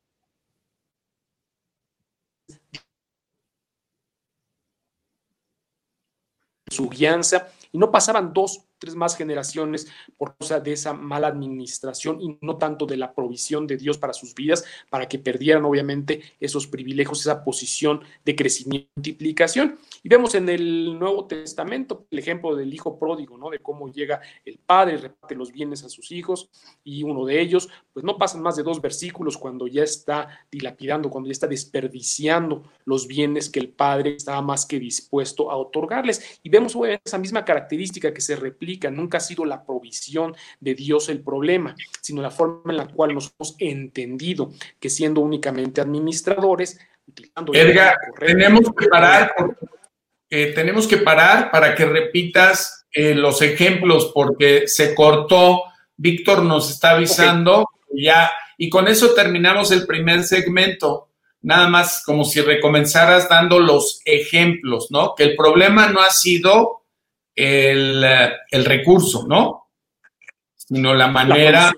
su 6.75 6.88
guianza 6.88 7.49
y 7.73 7.79
no 7.79 7.91
pasaban 7.91 8.32
dos 8.32 8.61
tres 8.84 8.94
más 8.94 9.16
generaciones 9.16 9.88
por 10.19 10.36
causa 10.36 10.60
de 10.60 10.72
esa 10.72 10.92
mala 10.92 11.28
administración 11.28 12.20
y 12.20 12.36
no 12.42 12.58
tanto 12.58 12.84
de 12.84 12.98
la 12.98 13.14
provisión 13.14 13.66
de 13.66 13.78
Dios 13.78 13.96
para 13.96 14.12
sus 14.12 14.34
vidas, 14.34 14.64
para 14.90 15.08
que 15.08 15.19
perdieran 15.19 15.64
obviamente 15.64 16.22
esos 16.38 16.66
privilegios, 16.66 17.20
esa 17.20 17.42
posición 17.42 18.02
de 18.25 18.36
crecimiento 18.36 18.88
y 18.96 19.00
multiplicación. 19.00 19.78
Y 20.02 20.08
vemos 20.10 20.34
en 20.34 20.48
el 20.50 20.98
Nuevo 20.98 21.26
Testamento 21.26 22.06
el 22.10 22.19
ejemplo 22.19 22.54
del 22.54 22.75
hijo 22.75 22.98
pródigo, 22.98 23.38
¿no? 23.38 23.48
De 23.48 23.58
cómo 23.58 23.90
llega 23.90 24.20
el 24.44 24.58
padre, 24.58 24.98
reparte 24.98 25.34
los 25.34 25.50
bienes 25.50 25.82
a 25.84 25.88
sus 25.88 26.12
hijos 26.12 26.50
y 26.82 27.03
uno 27.03 27.24
de 27.24 27.41
ellos, 27.41 27.70
pues 27.93 28.05
no 28.05 28.19
pasan 28.19 28.43
más 28.43 28.56
de 28.56 28.62
dos 28.62 28.82
versículos 28.82 29.38
cuando 29.38 29.67
ya 29.67 29.82
está 29.82 30.29
dilapidando, 30.50 31.08
cuando 31.08 31.29
ya 31.29 31.32
está 31.32 31.46
desperdiciando 31.46 32.64
los 32.84 33.06
bienes 33.06 33.48
que 33.48 33.60
el 33.60 33.70
padre 33.70 34.17
estaba 34.17 34.43
más 34.43 34.67
que 34.67 34.79
dispuesto 34.79 35.50
a 35.50 35.56
otorgarles. 35.56 36.41
Y 36.43 36.50
vemos 36.50 36.76
esa 37.05 37.19
misma 37.19 37.44
característica 37.44 38.12
que 38.12 38.20
se 38.20 38.36
replica 38.36 38.73
nunca 38.90 39.19
ha 39.19 39.20
sido 39.20 39.44
la 39.44 39.64
provisión 39.64 40.34
de 40.60 40.74
Dios 40.74 41.08
el 41.08 41.20
problema, 41.20 41.74
sino 42.00 42.22
la 42.22 42.31
forma 42.31 42.72
en 42.72 42.76
la 42.76 42.86
cual 42.88 43.14
nos 43.14 43.34
hemos 43.34 43.56
entendido 43.58 44.52
que 44.81 44.90
siendo 44.90 45.20
únicamente 45.20 45.81
administradores, 45.81 46.78
utilizando... 47.06 47.52
Edgar, 47.54 47.96
tenemos 48.19 48.62
que 48.76 48.86
parar, 48.86 49.32
eh, 50.31 50.52
tenemos 50.54 50.86
que 50.86 50.98
parar 50.98 51.50
para 51.50 51.74
que 51.74 51.84
repitas 51.84 52.86
eh, 52.93 53.14
los 53.14 53.43
ejemplos 53.43 54.10
porque 54.14 54.64
se 54.66 54.94
cortó, 54.94 55.62
Víctor 55.96 56.43
nos 56.43 56.70
está 56.70 56.90
avisando 56.90 57.69
ya, 57.93 58.31
y 58.56 58.69
con 58.69 58.88
eso 58.88 59.14
terminamos 59.14 59.70
el 59.70 59.86
primer 59.86 60.24
segmento. 60.24 61.08
Nada 61.43 61.69
más 61.69 62.02
como 62.04 62.24
si 62.24 62.40
recomenzaras 62.40 63.28
dando 63.28 63.58
los 63.58 64.00
ejemplos, 64.04 64.90
¿no? 64.90 65.14
Que 65.14 65.24
el 65.24 65.36
problema 65.36 65.88
no 65.88 66.00
ha 66.00 66.10
sido 66.10 66.83
el, 67.34 68.64
recurso, 68.64 69.26
¿no? 69.26 69.70
Sino 70.55 70.94
la 70.94 71.08
manera, 71.08 71.72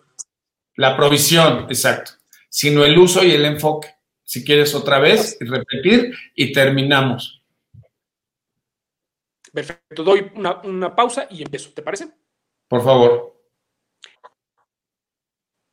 la 0.76 0.96
provisión. 0.96 1.66
exacto, 1.68 2.12
sino 2.48 2.84
el 2.84 2.98
uso 2.98 3.24
y 3.24 3.32
el 3.32 3.44
enfoque. 3.44 3.94
Si 4.22 4.44
quieres 4.44 4.74
otra 4.74 4.98
vez, 4.98 5.36
repetir 5.40 6.14
y 6.34 6.52
terminamos. 6.52 7.42
Perfecto, 9.52 10.02
doy 10.02 10.30
una, 10.34 10.94
pausa 10.94 11.28
y 11.30 11.42
empiezo, 11.42 11.70
¿te 11.70 11.80
parece? 11.80 12.10
Por 12.68 12.82
favor. 12.82 13.40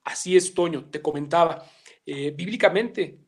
Así 0.05 0.37
es, 0.37 0.53
Toño, 0.53 0.85
te 0.89 1.01
comentaba. 1.01 1.65
Eh, 2.05 2.31
bíblicamente, 2.31 3.19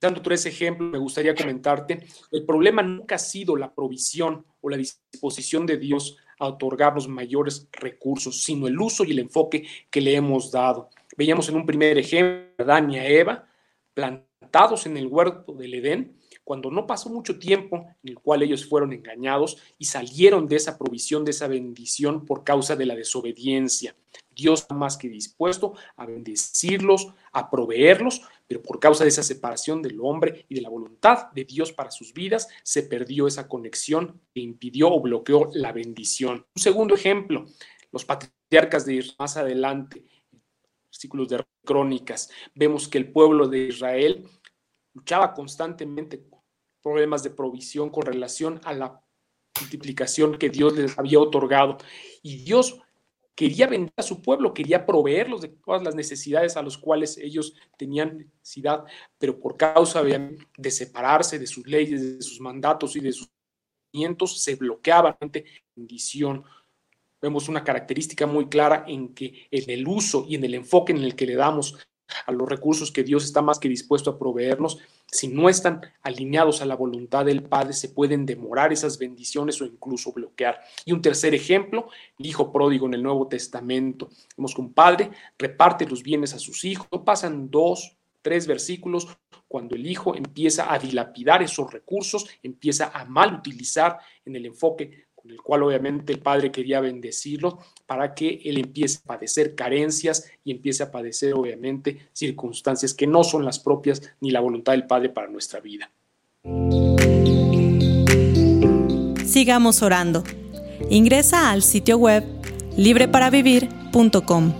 utilizando 0.00 0.22
tres 0.22 0.46
ejemplos, 0.46 0.90
me 0.90 0.98
gustaría 0.98 1.34
comentarte, 1.34 2.06
el 2.30 2.46
problema 2.46 2.82
nunca 2.82 3.16
ha 3.16 3.18
sido 3.18 3.54
la 3.54 3.74
provisión 3.74 4.46
o 4.62 4.70
la 4.70 4.78
disposición 4.78 5.66
de 5.66 5.76
Dios 5.76 6.16
a 6.38 6.46
otorgarnos 6.46 7.06
mayores 7.06 7.68
recursos, 7.70 8.42
sino 8.42 8.66
el 8.66 8.80
uso 8.80 9.04
y 9.04 9.10
el 9.10 9.18
enfoque 9.18 9.66
que 9.90 10.00
le 10.00 10.14
hemos 10.14 10.50
dado. 10.50 10.88
Veíamos 11.18 11.50
en 11.50 11.56
un 11.56 11.66
primer 11.66 11.98
ejemplo 11.98 12.54
a 12.58 12.62
Adán 12.62 12.90
y 12.90 12.98
a 12.98 13.06
Eva 13.06 13.46
plantados 13.92 14.86
en 14.86 14.96
el 14.96 15.06
huerto 15.06 15.52
del 15.52 15.74
Edén, 15.74 16.16
cuando 16.44 16.70
no 16.70 16.86
pasó 16.86 17.10
mucho 17.10 17.38
tiempo 17.38 17.76
en 18.02 18.10
el 18.10 18.14
cual 18.14 18.42
ellos 18.42 18.66
fueron 18.66 18.94
engañados 18.94 19.58
y 19.78 19.84
salieron 19.84 20.46
de 20.48 20.56
esa 20.56 20.78
provisión, 20.78 21.26
de 21.26 21.32
esa 21.32 21.46
bendición 21.46 22.24
por 22.24 22.42
causa 22.42 22.74
de 22.74 22.86
la 22.86 22.94
desobediencia. 22.94 23.94
Dios 24.34 24.66
más 24.70 24.96
que 24.96 25.08
dispuesto 25.08 25.74
a 25.96 26.06
bendecirlos, 26.06 27.08
a 27.32 27.50
proveerlos, 27.50 28.22
pero 28.50 28.62
por 28.62 28.80
causa 28.80 29.04
de 29.04 29.10
esa 29.10 29.22
separación 29.22 29.80
del 29.80 30.00
hombre 30.00 30.44
y 30.48 30.56
de 30.56 30.60
la 30.60 30.68
voluntad 30.68 31.30
de 31.30 31.44
Dios 31.44 31.72
para 31.72 31.92
sus 31.92 32.12
vidas, 32.12 32.48
se 32.64 32.82
perdió 32.82 33.28
esa 33.28 33.46
conexión 33.46 34.20
que 34.34 34.40
impidió 34.40 34.92
o 34.92 35.00
bloqueó 35.00 35.50
la 35.54 35.70
bendición. 35.70 36.44
Un 36.56 36.60
segundo 36.60 36.96
ejemplo, 36.96 37.46
los 37.92 38.04
patriarcas 38.04 38.84
de 38.84 38.94
Israel 38.94 39.16
más 39.20 39.36
adelante, 39.36 40.04
versículos 40.90 41.28
de 41.28 41.44
crónicas, 41.64 42.28
vemos 42.52 42.88
que 42.88 42.98
el 42.98 43.12
pueblo 43.12 43.46
de 43.46 43.68
Israel 43.68 44.28
luchaba 44.94 45.32
constantemente 45.32 46.28
con 46.28 46.40
problemas 46.82 47.22
de 47.22 47.30
provisión 47.30 47.88
con 47.88 48.04
relación 48.04 48.60
a 48.64 48.72
la 48.72 49.00
multiplicación 49.60 50.36
que 50.36 50.50
Dios 50.50 50.76
les 50.76 50.98
había 50.98 51.20
otorgado. 51.20 51.78
Y 52.20 52.38
Dios 52.38 52.80
quería 53.40 53.66
vender 53.66 53.94
a 53.96 54.02
su 54.02 54.20
pueblo, 54.20 54.52
quería 54.52 54.84
proveerlos 54.84 55.40
de 55.40 55.48
todas 55.48 55.82
las 55.82 55.94
necesidades 55.94 56.58
a 56.58 56.62
los 56.62 56.76
cuales 56.76 57.16
ellos 57.16 57.54
tenían 57.78 58.18
necesidad, 58.18 58.84
pero 59.16 59.40
por 59.40 59.56
causa 59.56 60.02
de 60.02 60.70
separarse 60.70 61.38
de 61.38 61.46
sus 61.46 61.66
leyes, 61.66 62.18
de 62.18 62.22
sus 62.22 62.38
mandatos 62.38 62.96
y 62.96 63.00
de 63.00 63.12
sus 63.12 63.30
movimientos, 63.94 64.42
se 64.42 64.56
bloqueaba 64.56 65.16
la 65.18 65.30
bendición. 65.74 66.44
Vemos 67.22 67.48
una 67.48 67.64
característica 67.64 68.26
muy 68.26 68.46
clara 68.50 68.84
en 68.86 69.14
que 69.14 69.48
en 69.50 69.70
el 69.70 69.88
uso 69.88 70.26
y 70.28 70.34
en 70.34 70.44
el 70.44 70.52
enfoque 70.52 70.92
en 70.92 70.98
el 70.98 71.16
que 71.16 71.24
le 71.24 71.36
damos 71.36 71.78
a 72.26 72.32
los 72.32 72.48
recursos 72.48 72.90
que 72.90 73.04
Dios 73.04 73.24
está 73.24 73.42
más 73.42 73.58
que 73.58 73.68
dispuesto 73.68 74.10
a 74.10 74.18
proveernos, 74.18 74.78
si 75.06 75.28
no 75.28 75.48
están 75.48 75.80
alineados 76.02 76.62
a 76.62 76.66
la 76.66 76.76
voluntad 76.76 77.24
del 77.24 77.42
Padre, 77.42 77.72
se 77.72 77.88
pueden 77.88 78.26
demorar 78.26 78.72
esas 78.72 78.98
bendiciones 78.98 79.60
o 79.60 79.64
incluso 79.64 80.12
bloquear. 80.12 80.60
Y 80.84 80.92
un 80.92 81.02
tercer 81.02 81.34
ejemplo, 81.34 81.88
el 82.18 82.26
hijo 82.26 82.52
pródigo 82.52 82.86
en 82.86 82.94
el 82.94 83.02
Nuevo 83.02 83.26
Testamento. 83.26 84.08
Vemos 84.36 84.54
que 84.54 84.60
un 84.60 84.72
padre 84.72 85.10
reparte 85.38 85.86
los 85.86 86.02
bienes 86.02 86.34
a 86.34 86.38
sus 86.38 86.64
hijos. 86.64 86.86
No 86.92 87.04
pasan 87.04 87.50
dos, 87.50 87.96
tres 88.22 88.46
versículos 88.46 89.08
cuando 89.48 89.74
el 89.74 89.84
hijo 89.84 90.14
empieza 90.14 90.72
a 90.72 90.78
dilapidar 90.78 91.42
esos 91.42 91.72
recursos, 91.72 92.28
empieza 92.40 92.92
a 92.94 93.04
mal 93.04 93.34
utilizar 93.34 93.98
en 94.24 94.36
el 94.36 94.46
enfoque 94.46 95.08
con 95.20 95.30
el 95.30 95.40
cual 95.42 95.62
obviamente 95.62 96.12
el 96.12 96.20
Padre 96.20 96.50
quería 96.50 96.80
bendecirlo 96.80 97.58
para 97.86 98.14
que 98.14 98.40
él 98.44 98.58
empiece 98.58 99.00
a 99.04 99.08
padecer 99.08 99.54
carencias 99.54 100.30
y 100.44 100.52
empiece 100.52 100.82
a 100.82 100.90
padecer 100.90 101.34
obviamente 101.34 102.08
circunstancias 102.12 102.94
que 102.94 103.06
no 103.06 103.22
son 103.22 103.44
las 103.44 103.58
propias 103.58 104.02
ni 104.20 104.30
la 104.30 104.40
voluntad 104.40 104.72
del 104.72 104.86
Padre 104.86 105.10
para 105.10 105.28
nuestra 105.28 105.60
vida. 105.60 105.90
Sigamos 109.26 109.82
orando. 109.82 110.24
Ingresa 110.88 111.50
al 111.50 111.62
sitio 111.62 111.98
web 111.98 112.24
libreparavivir.com 112.76 114.54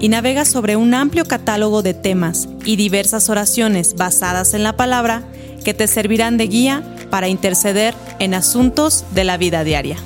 y 0.00 0.08
navega 0.08 0.44
sobre 0.44 0.76
un 0.76 0.94
amplio 0.94 1.24
catálogo 1.26 1.82
de 1.82 1.94
temas 1.94 2.48
y 2.64 2.76
diversas 2.76 3.28
oraciones 3.28 3.94
basadas 3.94 4.54
en 4.54 4.62
la 4.62 4.76
palabra 4.76 5.22
que 5.62 5.74
te 5.74 5.86
servirán 5.86 6.36
de 6.36 6.46
guía 6.46 6.82
para 7.10 7.28
interceder 7.28 7.94
en 8.18 8.34
asuntos 8.34 9.04
de 9.12 9.24
la 9.24 9.36
vida 9.36 9.64
diaria. 9.64 9.96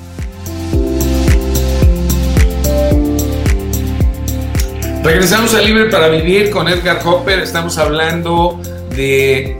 Regresamos 5.02 5.54
a 5.54 5.60
Libre 5.60 5.84
para 5.84 6.08
Vivir 6.08 6.50
con 6.50 6.66
Edgar 6.66 7.00
Hopper. 7.04 7.38
Estamos 7.38 7.78
hablando 7.78 8.60
de 8.90 9.56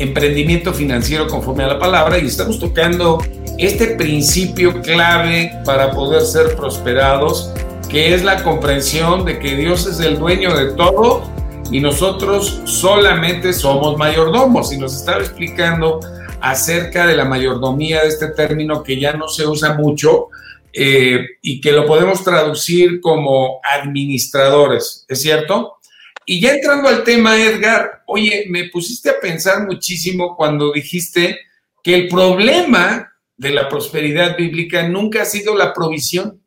emprendimiento 0.00 0.74
financiero 0.74 1.28
conforme 1.28 1.64
a 1.64 1.68
la 1.68 1.78
palabra 1.78 2.18
y 2.18 2.26
estamos 2.26 2.58
tocando 2.58 3.22
este 3.58 3.88
principio 3.96 4.82
clave 4.82 5.52
para 5.64 5.92
poder 5.92 6.22
ser 6.22 6.56
prosperados, 6.56 7.52
que 7.88 8.14
es 8.14 8.24
la 8.24 8.42
comprensión 8.42 9.24
de 9.24 9.38
que 9.38 9.54
Dios 9.56 9.86
es 9.86 10.00
el 10.00 10.18
dueño 10.18 10.56
de 10.56 10.72
todo 10.72 11.37
y 11.70 11.80
nosotros 11.80 12.60
solamente 12.64 13.52
somos 13.52 13.96
mayordomos. 13.96 14.72
Y 14.72 14.78
nos 14.78 14.94
estaba 14.94 15.20
explicando 15.20 16.00
acerca 16.40 17.06
de 17.06 17.16
la 17.16 17.24
mayordomía 17.24 18.02
de 18.02 18.08
este 18.08 18.28
término 18.28 18.82
que 18.82 18.98
ya 18.98 19.12
no 19.12 19.28
se 19.28 19.46
usa 19.46 19.74
mucho 19.74 20.28
eh, 20.72 21.24
y 21.42 21.60
que 21.60 21.72
lo 21.72 21.86
podemos 21.86 22.22
traducir 22.22 23.00
como 23.00 23.60
administradores, 23.62 25.04
¿es 25.08 25.22
cierto? 25.22 25.78
Y 26.24 26.40
ya 26.40 26.52
entrando 26.52 26.88
al 26.88 27.04
tema, 27.04 27.36
Edgar, 27.36 28.02
oye, 28.06 28.46
me 28.48 28.68
pusiste 28.68 29.10
a 29.10 29.20
pensar 29.20 29.66
muchísimo 29.66 30.36
cuando 30.36 30.72
dijiste 30.72 31.38
que 31.82 31.94
el 31.94 32.08
problema 32.08 33.12
de 33.36 33.50
la 33.50 33.68
prosperidad 33.68 34.36
bíblica 34.36 34.86
nunca 34.86 35.22
ha 35.22 35.24
sido 35.24 35.56
la 35.56 35.72
provisión, 35.72 36.42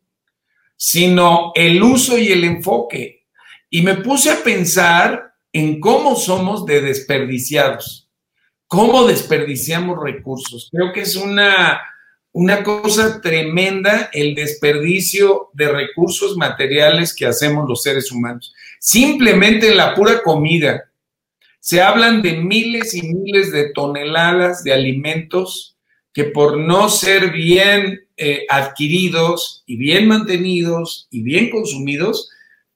sino 0.76 1.52
el 1.54 1.82
uso 1.82 2.16
y 2.16 2.30
el 2.30 2.44
enfoque. 2.44 3.21
Y 3.72 3.82
me 3.82 3.96
puse 3.96 4.30
a 4.30 4.44
pensar 4.44 5.34
en 5.52 5.80
cómo 5.80 6.14
somos 6.14 6.64
de 6.64 6.80
desperdiciados 6.80 8.02
cómo 8.72 9.06
desperdiciamos 9.06 10.02
recursos. 10.02 10.70
Creo 10.72 10.94
que 10.94 11.02
es 11.02 11.14
una, 11.14 11.78
una 12.32 12.62
cosa 12.62 13.20
tremenda 13.20 14.08
el 14.14 14.34
desperdicio 14.34 15.50
de 15.52 15.68
recursos 15.68 16.38
materiales 16.38 17.14
que 17.14 17.26
hacemos 17.26 17.68
los 17.68 17.82
seres 17.82 18.10
humanos. 18.10 18.54
Simplemente 18.80 19.68
en 19.68 19.76
la 19.76 19.94
pura 19.94 20.22
comida. 20.22 20.90
Se 21.60 21.82
hablan 21.82 22.22
de 22.22 22.38
miles 22.38 22.94
y 22.94 23.02
miles 23.02 23.52
de 23.52 23.74
toneladas 23.74 24.64
de 24.64 24.72
alimentos 24.72 25.76
que 26.14 26.24
por 26.24 26.56
no 26.56 26.88
ser 26.88 27.30
bien 27.30 28.06
eh, 28.16 28.46
adquiridos 28.48 29.64
y 29.66 29.76
bien 29.76 30.08
mantenidos 30.08 31.08
y 31.10 31.22
bien 31.22 31.50
consumidos, 31.50 32.30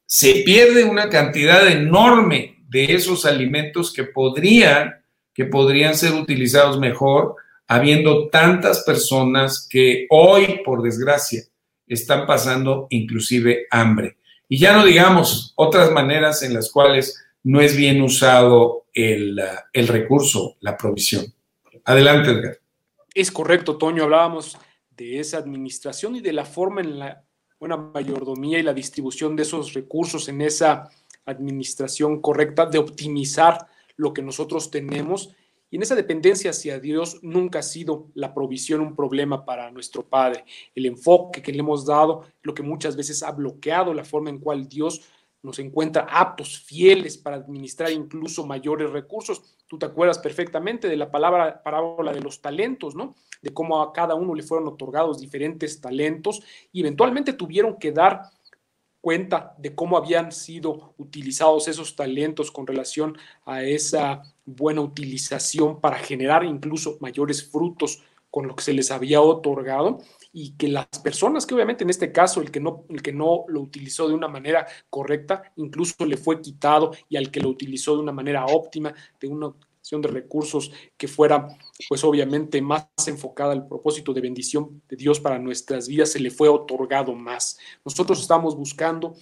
se 0.06 0.42
pierde 0.44 0.84
una 0.84 1.08
cantidad 1.08 1.66
enorme 1.68 2.64
de 2.68 2.94
esos 2.94 3.26
alimentos 3.26 3.92
que 3.92 4.04
podrían 4.04 4.94
que 5.36 5.44
podrían 5.44 5.94
ser 5.94 6.14
utilizados 6.14 6.80
mejor, 6.80 7.36
habiendo 7.68 8.28
tantas 8.28 8.84
personas 8.84 9.68
que 9.70 10.06
hoy, 10.08 10.62
por 10.64 10.82
desgracia, 10.82 11.42
están 11.86 12.26
pasando 12.26 12.86
inclusive 12.88 13.66
hambre. 13.70 14.16
Y 14.48 14.58
ya 14.58 14.74
no 14.74 14.82
digamos 14.82 15.52
otras 15.56 15.92
maneras 15.92 16.42
en 16.42 16.54
las 16.54 16.70
cuales 16.72 17.22
no 17.44 17.60
es 17.60 17.76
bien 17.76 18.00
usado 18.00 18.86
el, 18.94 19.38
el 19.74 19.88
recurso, 19.88 20.56
la 20.60 20.74
provisión. 20.74 21.26
Adelante, 21.84 22.30
Edgar. 22.30 22.58
Es 23.14 23.30
correcto, 23.30 23.76
Toño. 23.76 24.04
Hablábamos 24.04 24.56
de 24.96 25.20
esa 25.20 25.36
administración 25.36 26.16
y 26.16 26.22
de 26.22 26.32
la 26.32 26.46
forma 26.46 26.80
en 26.80 26.98
la 26.98 27.25
buena 27.58 27.76
mayordomía 27.76 28.58
y 28.58 28.62
la 28.62 28.74
distribución 28.74 29.34
de 29.34 29.42
esos 29.42 29.72
recursos 29.72 30.28
en 30.28 30.42
esa 30.42 30.90
administración 31.24 32.20
correcta, 32.20 32.66
de 32.66 32.78
optimizar 32.78 33.66
lo 33.96 34.12
que 34.12 34.22
nosotros 34.22 34.70
tenemos. 34.70 35.34
Y 35.70 35.76
en 35.76 35.82
esa 35.82 35.96
dependencia 35.96 36.50
hacia 36.50 36.78
Dios 36.78 37.18
nunca 37.22 37.60
ha 37.60 37.62
sido 37.62 38.08
la 38.14 38.32
provisión 38.34 38.80
un 38.80 38.94
problema 38.94 39.44
para 39.44 39.70
nuestro 39.70 40.06
Padre. 40.06 40.44
El 40.74 40.86
enfoque 40.86 41.42
que 41.42 41.52
le 41.52 41.60
hemos 41.60 41.84
dado, 41.84 42.24
lo 42.42 42.54
que 42.54 42.62
muchas 42.62 42.94
veces 42.94 43.22
ha 43.22 43.32
bloqueado 43.32 43.92
la 43.92 44.04
forma 44.04 44.30
en 44.30 44.38
cual 44.38 44.68
Dios 44.68 45.02
nos 45.42 45.58
encuentra 45.58 46.06
aptos, 46.10 46.58
fieles 46.58 47.16
para 47.16 47.36
administrar 47.36 47.90
incluso 47.90 48.46
mayores 48.46 48.90
recursos. 48.90 49.55
Tú 49.68 49.78
te 49.78 49.86
acuerdas 49.86 50.18
perfectamente 50.18 50.88
de 50.88 50.96
la 50.96 51.10
palabra 51.10 51.62
parábola 51.62 52.12
de 52.12 52.20
los 52.20 52.40
talentos, 52.40 52.94
¿no? 52.94 53.14
De 53.42 53.52
cómo 53.52 53.82
a 53.82 53.92
cada 53.92 54.14
uno 54.14 54.34
le 54.34 54.42
fueron 54.42 54.68
otorgados 54.68 55.20
diferentes 55.20 55.80
talentos 55.80 56.42
y 56.72 56.80
eventualmente 56.80 57.32
tuvieron 57.32 57.76
que 57.78 57.92
dar 57.92 58.22
cuenta 59.00 59.54
de 59.58 59.74
cómo 59.74 59.96
habían 59.96 60.32
sido 60.32 60.94
utilizados 60.98 61.68
esos 61.68 61.94
talentos 61.94 62.50
con 62.50 62.66
relación 62.66 63.16
a 63.44 63.62
esa 63.62 64.22
buena 64.44 64.80
utilización 64.80 65.80
para 65.80 65.96
generar 65.98 66.44
incluso 66.44 66.96
mayores 67.00 67.48
frutos 67.48 68.02
con 68.36 68.46
lo 68.46 68.54
que 68.54 68.64
se 68.64 68.74
les 68.74 68.90
había 68.90 69.22
otorgado 69.22 69.96
y 70.30 70.50
que 70.58 70.68
las 70.68 70.84
personas 71.02 71.46
que 71.46 71.54
obviamente 71.54 71.84
en 71.84 71.88
este 71.88 72.12
caso 72.12 72.42
el 72.42 72.50
que 72.50 72.60
no 72.60 72.84
el 72.90 73.00
que 73.00 73.10
no 73.10 73.46
lo 73.48 73.62
utilizó 73.62 74.06
de 74.06 74.12
una 74.12 74.28
manera 74.28 74.66
correcta 74.90 75.54
incluso 75.56 76.04
le 76.04 76.18
fue 76.18 76.42
quitado 76.42 76.90
y 77.08 77.16
al 77.16 77.30
que 77.30 77.40
lo 77.40 77.48
utilizó 77.48 77.94
de 77.94 78.02
una 78.02 78.12
manera 78.12 78.44
óptima 78.44 78.92
de 79.18 79.28
una 79.28 79.54
de 79.90 80.08
recursos 80.08 80.70
que 80.96 81.06
fuera, 81.06 81.46
pues 81.88 82.02
obviamente, 82.02 82.60
más 82.60 82.88
enfocada 83.06 83.52
al 83.52 83.68
propósito 83.68 84.12
de 84.12 84.20
bendición 84.20 84.82
de 84.88 84.96
Dios 84.96 85.20
para 85.20 85.38
nuestras 85.38 85.86
vidas, 85.86 86.10
se 86.10 86.18
le 86.18 86.32
fue 86.32 86.48
otorgado 86.48 87.14
más. 87.14 87.56
Nosotros 87.84 88.20
estamos 88.20 88.56
buscando 88.56 89.14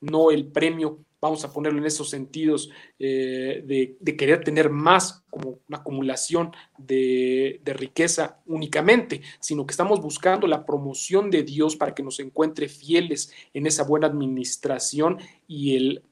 no 0.00 0.30
el 0.30 0.46
premio, 0.46 1.00
vamos 1.22 1.44
a 1.44 1.52
ponerlo 1.52 1.78
en 1.78 1.86
esos 1.86 2.10
sentidos, 2.10 2.68
eh, 2.98 3.62
de, 3.64 4.16
querer 4.16 4.42
tener 4.42 4.68
más 4.68 5.24
como 5.30 5.60
una 5.68 5.78
acumulación 5.78 6.50
de, 6.76 7.60
riqueza 7.64 8.42
únicamente, 8.44 9.22
sino 9.40 9.64
que 9.64 9.70
estamos 9.70 10.00
buscando 10.00 10.46
la 10.48 10.66
promoción 10.66 11.30
de 11.30 11.44
Dios 11.44 11.76
para 11.76 11.94
que 11.94 12.02
nos 12.02 12.18
encuentre 12.18 12.68
fieles 12.68 13.32
en 13.54 13.66
esa 13.66 13.84
buena 13.84 14.08
administración 14.08 15.18
y 15.46 15.76
el 15.76 16.02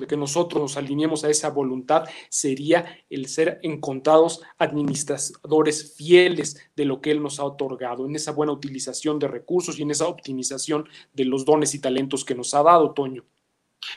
de 0.00 0.06
que 0.08 0.16
nosotros 0.16 0.60
nos 0.60 0.76
alineemos 0.76 1.22
a 1.22 1.30
esa 1.30 1.48
voluntad 1.48 2.06
sería 2.28 2.98
el 3.08 3.28
ser 3.28 3.60
encontrados 3.62 4.42
administradores 4.58 5.94
fieles 5.94 6.56
de 6.74 6.84
lo 6.84 7.00
que 7.00 7.12
Él 7.12 7.22
nos 7.22 7.38
ha 7.38 7.44
otorgado, 7.44 8.04
en 8.04 8.16
esa 8.16 8.32
buena 8.32 8.52
utilización 8.52 9.20
de 9.20 9.28
recursos 9.28 9.78
y 9.78 9.82
en 9.82 9.92
esa 9.92 10.08
optimización 10.08 10.88
de 11.12 11.26
los 11.26 11.44
dones 11.44 11.72
y 11.76 11.78
talentos 11.78 12.24
que 12.24 12.34
nos 12.34 12.52
ha 12.52 12.64
dado, 12.64 12.94
Toño. 12.94 13.24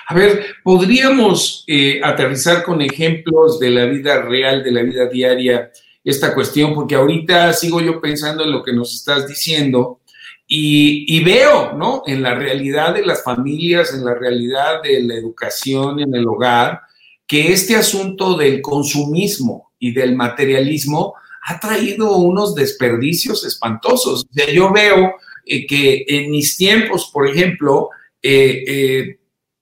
A 0.08 0.14
ver, 0.16 0.56
podríamos 0.64 1.64
eh, 1.68 2.00
aterrizar 2.04 2.64
con 2.64 2.82
ejemplos 2.82 3.60
de 3.60 3.70
la 3.70 3.86
vida 3.86 4.22
real, 4.22 4.64
de 4.64 4.72
la 4.72 4.84
vida 4.84 5.08
diaria, 5.08 5.72
esta 6.04 6.34
cuestión, 6.34 6.74
porque 6.74 6.96
ahorita 6.96 7.52
sigo 7.52 7.82
yo 7.82 8.00
pensando 8.00 8.46
en 8.46 8.52
lo 8.52 8.64
que 8.64 8.72
nos 8.72 8.96
estás 8.96 9.28
diciendo 9.28 10.00
y, 10.48 11.22
veo, 11.26 11.74
¿no? 11.74 12.04
En 12.08 12.24
la 12.24 12.34
realidad 12.34 12.94
de 12.94 13.06
las 13.06 13.22
familias, 13.22 13.94
en 13.94 14.06
la 14.06 14.14
realidad 14.14 14.82
de 14.82 15.04
la 15.04 15.16
educación 15.16 16.00
en 16.00 16.16
el 16.16 16.26
hogar, 16.26 16.80
que 17.28 17.52
este 17.52 17.76
asunto 17.76 18.38
del 18.38 18.62
consumismo 18.62 19.74
y 19.78 19.92
del 19.92 20.16
materialismo 20.16 21.16
ha 21.46 21.60
traído 21.60 22.16
unos 22.16 22.56
desperdicios 22.56 23.46
espantosos. 23.46 24.26
O 24.30 24.34
sea, 24.34 24.50
yo 24.50 24.72
veo 24.72 25.16
eh, 25.46 25.68
que 25.68 26.06
en 26.08 26.32
mis 26.32 26.56
tiempos, 26.56 27.10
por 27.12 27.28
ejemplo, 27.28 27.90
eh, 28.22 29.18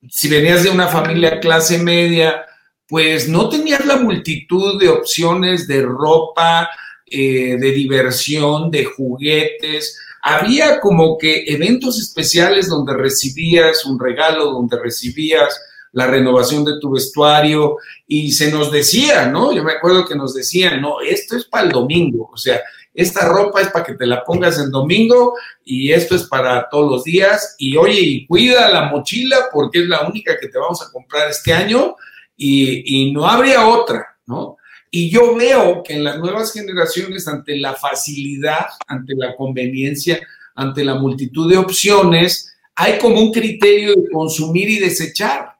si 0.09 0.27
venías 0.27 0.63
de 0.63 0.69
una 0.69 0.87
familia 0.87 1.39
clase 1.39 1.77
media, 1.77 2.45
pues 2.87 3.27
no 3.27 3.49
tenías 3.49 3.85
la 3.85 3.97
multitud 3.97 4.79
de 4.79 4.89
opciones 4.89 5.67
de 5.67 5.81
ropa, 5.81 6.69
de 7.07 7.71
diversión, 7.71 8.71
de 8.71 8.85
juguetes, 8.85 9.97
había 10.27 10.79
como 10.79 11.19
que 11.19 11.43
eventos 11.47 11.99
especiales 11.99 12.67
donde 12.67 12.95
recibías 12.95 13.85
un 13.85 13.99
regalo, 13.99 14.45
donde 14.45 14.79
recibías 14.79 15.55
la 15.95 16.07
renovación 16.07 16.65
de 16.65 16.77
tu 16.79 16.91
vestuario 16.91 17.77
y 18.05 18.33
se 18.33 18.51
nos 18.51 18.69
decía, 18.69 19.27
¿no? 19.27 19.53
Yo 19.53 19.63
me 19.63 19.71
acuerdo 19.71 20.05
que 20.05 20.13
nos 20.13 20.33
decían, 20.33 20.81
no, 20.81 20.99
esto 20.99 21.37
es 21.37 21.45
para 21.45 21.65
el 21.65 21.71
domingo, 21.71 22.29
o 22.33 22.37
sea, 22.37 22.61
esta 22.93 23.25
ropa 23.29 23.61
es 23.61 23.69
para 23.69 23.85
que 23.85 23.93
te 23.93 24.05
la 24.05 24.23
pongas 24.23 24.59
en 24.59 24.71
domingo 24.71 25.35
y 25.63 25.93
esto 25.93 26.15
es 26.15 26.23
para 26.23 26.67
todos 26.69 26.91
los 26.91 27.03
días 27.05 27.55
y 27.57 27.77
oye, 27.77 27.99
y 28.01 28.27
cuida 28.27 28.69
la 28.69 28.89
mochila 28.89 29.47
porque 29.53 29.79
es 29.79 29.87
la 29.87 30.05
única 30.05 30.37
que 30.37 30.49
te 30.49 30.57
vamos 30.57 30.81
a 30.81 30.91
comprar 30.91 31.29
este 31.29 31.53
año 31.53 31.95
y, 32.35 33.07
y 33.07 33.11
no 33.13 33.25
habría 33.25 33.65
otra, 33.65 34.17
¿no? 34.25 34.57
Y 34.91 35.09
yo 35.09 35.33
veo 35.33 35.81
que 35.81 35.93
en 35.93 36.03
las 36.03 36.19
nuevas 36.19 36.51
generaciones, 36.51 37.25
ante 37.27 37.57
la 37.57 37.73
facilidad, 37.73 38.65
ante 38.87 39.13
la 39.15 39.33
conveniencia, 39.35 40.19
ante 40.55 40.83
la 40.83 40.95
multitud 40.95 41.49
de 41.49 41.57
opciones, 41.57 42.53
hay 42.75 42.97
como 42.99 43.21
un 43.21 43.31
criterio 43.31 43.93
de 43.95 44.09
consumir 44.11 44.69
y 44.69 44.79
desechar, 44.79 45.54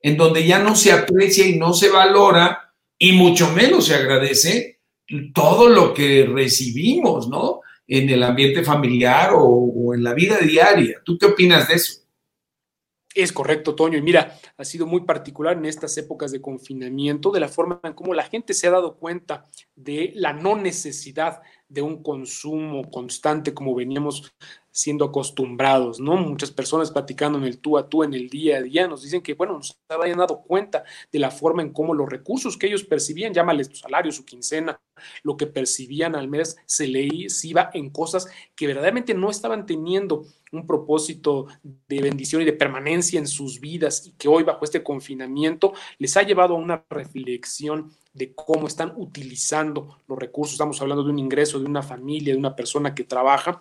en 0.00 0.16
donde 0.16 0.46
ya 0.46 0.58
no 0.58 0.76
se 0.76 0.92
aprecia 0.92 1.46
y 1.46 1.58
no 1.58 1.72
se 1.72 1.88
valora, 1.90 2.74
y 2.98 3.12
mucho 3.12 3.52
menos 3.52 3.86
se 3.86 3.94
agradece 3.94 4.80
todo 5.34 5.68
lo 5.68 5.94
que 5.94 6.26
recibimos, 6.26 7.28
¿no? 7.28 7.60
En 7.86 8.10
el 8.10 8.22
ambiente 8.22 8.62
familiar 8.62 9.32
o, 9.32 9.44
o 9.44 9.94
en 9.94 10.04
la 10.04 10.14
vida 10.14 10.38
diaria. 10.38 11.00
¿Tú 11.04 11.16
qué 11.16 11.26
opinas 11.26 11.68
de 11.68 11.74
eso? 11.74 12.02
Es 13.14 13.32
correcto, 13.32 13.74
Toño. 13.74 13.98
Y 13.98 14.02
mira, 14.02 14.38
ha 14.56 14.64
sido 14.64 14.86
muy 14.86 15.00
particular 15.00 15.56
en 15.56 15.64
estas 15.64 15.96
épocas 15.96 16.30
de 16.30 16.40
confinamiento, 16.42 17.30
de 17.30 17.40
la 17.40 17.48
forma 17.48 17.80
en 17.82 17.94
cómo 17.94 18.14
la 18.14 18.24
gente 18.24 18.54
se 18.54 18.66
ha 18.66 18.70
dado 18.70 18.96
cuenta 18.96 19.46
de 19.74 20.12
la 20.14 20.32
no 20.32 20.56
necesidad 20.56 21.40
de 21.68 21.82
un 21.82 22.02
consumo 22.02 22.90
constante 22.90 23.54
como 23.54 23.74
veníamos 23.74 24.32
siendo 24.78 25.06
acostumbrados, 25.06 25.98
¿no? 25.98 26.16
Muchas 26.16 26.52
personas 26.52 26.92
platicando 26.92 27.36
en 27.36 27.42
el 27.42 27.58
tú 27.58 27.76
a 27.76 27.88
tú, 27.88 28.04
en 28.04 28.14
el 28.14 28.30
día 28.30 28.58
a 28.58 28.62
día, 28.62 28.86
nos 28.86 29.02
dicen 29.02 29.22
que, 29.22 29.34
bueno, 29.34 29.54
nos 29.54 29.76
habían 29.88 30.18
dado 30.18 30.40
cuenta 30.40 30.84
de 31.10 31.18
la 31.18 31.32
forma 31.32 31.62
en 31.62 31.72
cómo 31.72 31.94
los 31.94 32.08
recursos 32.08 32.56
que 32.56 32.68
ellos 32.68 32.84
percibían, 32.84 33.34
llámales 33.34 33.66
su 33.66 33.74
salario, 33.74 34.12
su 34.12 34.24
quincena, 34.24 34.80
lo 35.24 35.36
que 35.36 35.48
percibían 35.48 36.14
al 36.14 36.28
mes, 36.28 36.56
se 36.64 36.86
les 36.86 37.44
iba 37.44 37.70
en 37.74 37.90
cosas 37.90 38.28
que 38.54 38.68
verdaderamente 38.68 39.14
no 39.14 39.30
estaban 39.30 39.66
teniendo 39.66 40.24
un 40.52 40.64
propósito 40.64 41.48
de 41.88 42.00
bendición 42.00 42.42
y 42.42 42.44
de 42.44 42.52
permanencia 42.52 43.18
en 43.18 43.26
sus 43.26 43.58
vidas 43.58 44.06
y 44.06 44.12
que 44.12 44.28
hoy 44.28 44.44
bajo 44.44 44.64
este 44.64 44.84
confinamiento 44.84 45.72
les 45.98 46.16
ha 46.16 46.22
llevado 46.22 46.54
a 46.54 46.58
una 46.58 46.84
reflexión 46.88 47.90
de 48.12 48.32
cómo 48.32 48.68
están 48.68 48.92
utilizando 48.96 49.98
los 50.06 50.18
recursos. 50.18 50.54
Estamos 50.54 50.80
hablando 50.80 51.02
de 51.02 51.10
un 51.10 51.18
ingreso 51.18 51.58
de 51.58 51.66
una 51.66 51.82
familia, 51.82 52.32
de 52.32 52.38
una 52.38 52.54
persona 52.54 52.94
que 52.94 53.02
trabaja 53.02 53.60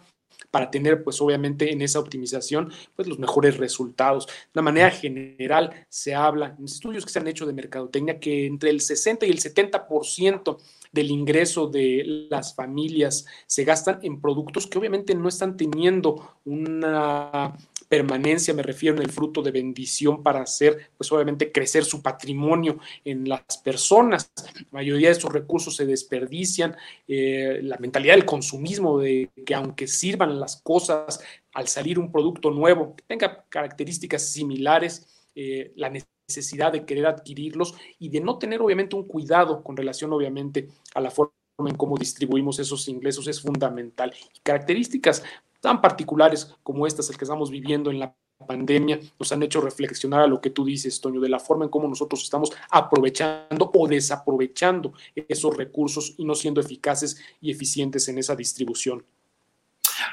para 0.51 0.71
tener, 0.71 1.03
pues 1.03 1.21
obviamente 1.21 1.71
en 1.71 1.81
esa 1.81 1.99
optimización, 1.99 2.71
pues 2.95 3.07
los 3.07 3.19
mejores 3.19 3.57
resultados. 3.57 4.27
De 4.27 4.33
una 4.59 4.63
manera 4.63 4.91
general 4.91 5.85
se 5.89 6.15
habla 6.15 6.55
en 6.57 6.65
estudios 6.65 7.05
que 7.05 7.11
se 7.11 7.19
han 7.19 7.27
hecho 7.27 7.45
de 7.45 7.53
mercadotecnia 7.53 8.19
que 8.19 8.45
entre 8.45 8.69
el 8.69 8.81
60 8.81 9.25
y 9.25 9.29
el 9.29 9.39
70% 9.39 10.57
del 10.91 11.11
ingreso 11.11 11.67
de 11.67 12.27
las 12.29 12.55
familias 12.55 13.25
se 13.45 13.63
gastan 13.63 13.99
en 14.03 14.21
productos 14.21 14.67
que 14.67 14.77
obviamente 14.77 15.15
no 15.15 15.27
están 15.27 15.57
teniendo 15.57 16.37
una 16.45 17.55
permanencia, 17.87 18.53
me 18.53 18.63
refiero 18.63 18.97
en 18.97 19.03
el 19.03 19.11
fruto 19.11 19.41
de 19.41 19.51
bendición 19.51 20.23
para 20.23 20.41
hacer, 20.41 20.91
pues 20.97 21.11
obviamente 21.11 21.51
crecer 21.51 21.85
su 21.85 22.01
patrimonio 22.01 22.79
en 23.03 23.27
las 23.27 23.41
personas. 23.63 24.31
La 24.55 24.65
mayoría 24.71 25.07
de 25.07 25.13
estos 25.13 25.31
recursos 25.31 25.75
se 25.75 25.85
desperdician, 25.85 26.75
eh, 27.07 27.59
la 27.63 27.77
mentalidad 27.77 28.15
del 28.15 28.25
consumismo, 28.25 28.99
de 28.99 29.29
que 29.45 29.55
aunque 29.55 29.87
sirvan 29.87 30.39
las 30.39 30.57
cosas 30.57 31.19
al 31.53 31.67
salir 31.67 31.97
un 31.99 32.11
producto 32.11 32.51
nuevo, 32.51 32.95
que 32.95 33.03
tenga 33.07 33.45
características 33.49 34.29
similares, 34.29 35.07
eh, 35.35 35.71
la 35.75 35.89
necesidad 36.27 36.71
de 36.71 36.85
querer 36.85 37.05
adquirirlos 37.05 37.75
y 37.99 38.09
de 38.09 38.19
no 38.19 38.37
tener 38.37 38.61
obviamente 38.61 38.95
un 38.95 39.07
cuidado 39.07 39.63
con 39.63 39.77
relación 39.77 40.11
obviamente 40.11 40.67
a 40.93 41.01
la 41.01 41.11
forma 41.11 41.31
en 41.65 41.75
cómo 41.75 41.97
distribuimos 41.97 42.59
esos 42.59 42.87
ingresos 42.87 43.27
es 43.27 43.41
fundamental. 43.41 44.13
Y 44.35 44.39
características 44.41 45.23
tan 45.59 45.81
particulares 45.81 46.55
como 46.63 46.87
estas, 46.87 47.09
el 47.09 47.17
que 47.17 47.25
estamos 47.25 47.49
viviendo 47.49 47.91
en 47.91 47.99
la 47.99 48.15
pandemia, 48.45 48.99
nos 49.19 49.31
han 49.31 49.43
hecho 49.43 49.61
reflexionar 49.61 50.21
a 50.21 50.27
lo 50.27 50.39
que 50.39 50.51
tú 50.51 50.65
dices, 50.65 51.01
Toño, 51.01 51.19
de 51.19 51.29
la 51.29 51.39
forma 51.39 51.65
en 51.65 51.71
cómo 51.71 51.87
nosotros 51.87 52.23
estamos 52.23 52.51
aprovechando 52.69 53.71
o 53.73 53.87
desaprovechando 53.87 54.93
esos 55.15 55.55
recursos 55.57 56.13
y 56.17 56.25
no 56.25 56.35
siendo 56.35 56.61
eficaces 56.61 57.19
y 57.41 57.51
eficientes 57.51 58.07
en 58.07 58.19
esa 58.19 58.35
distribución. 58.35 59.03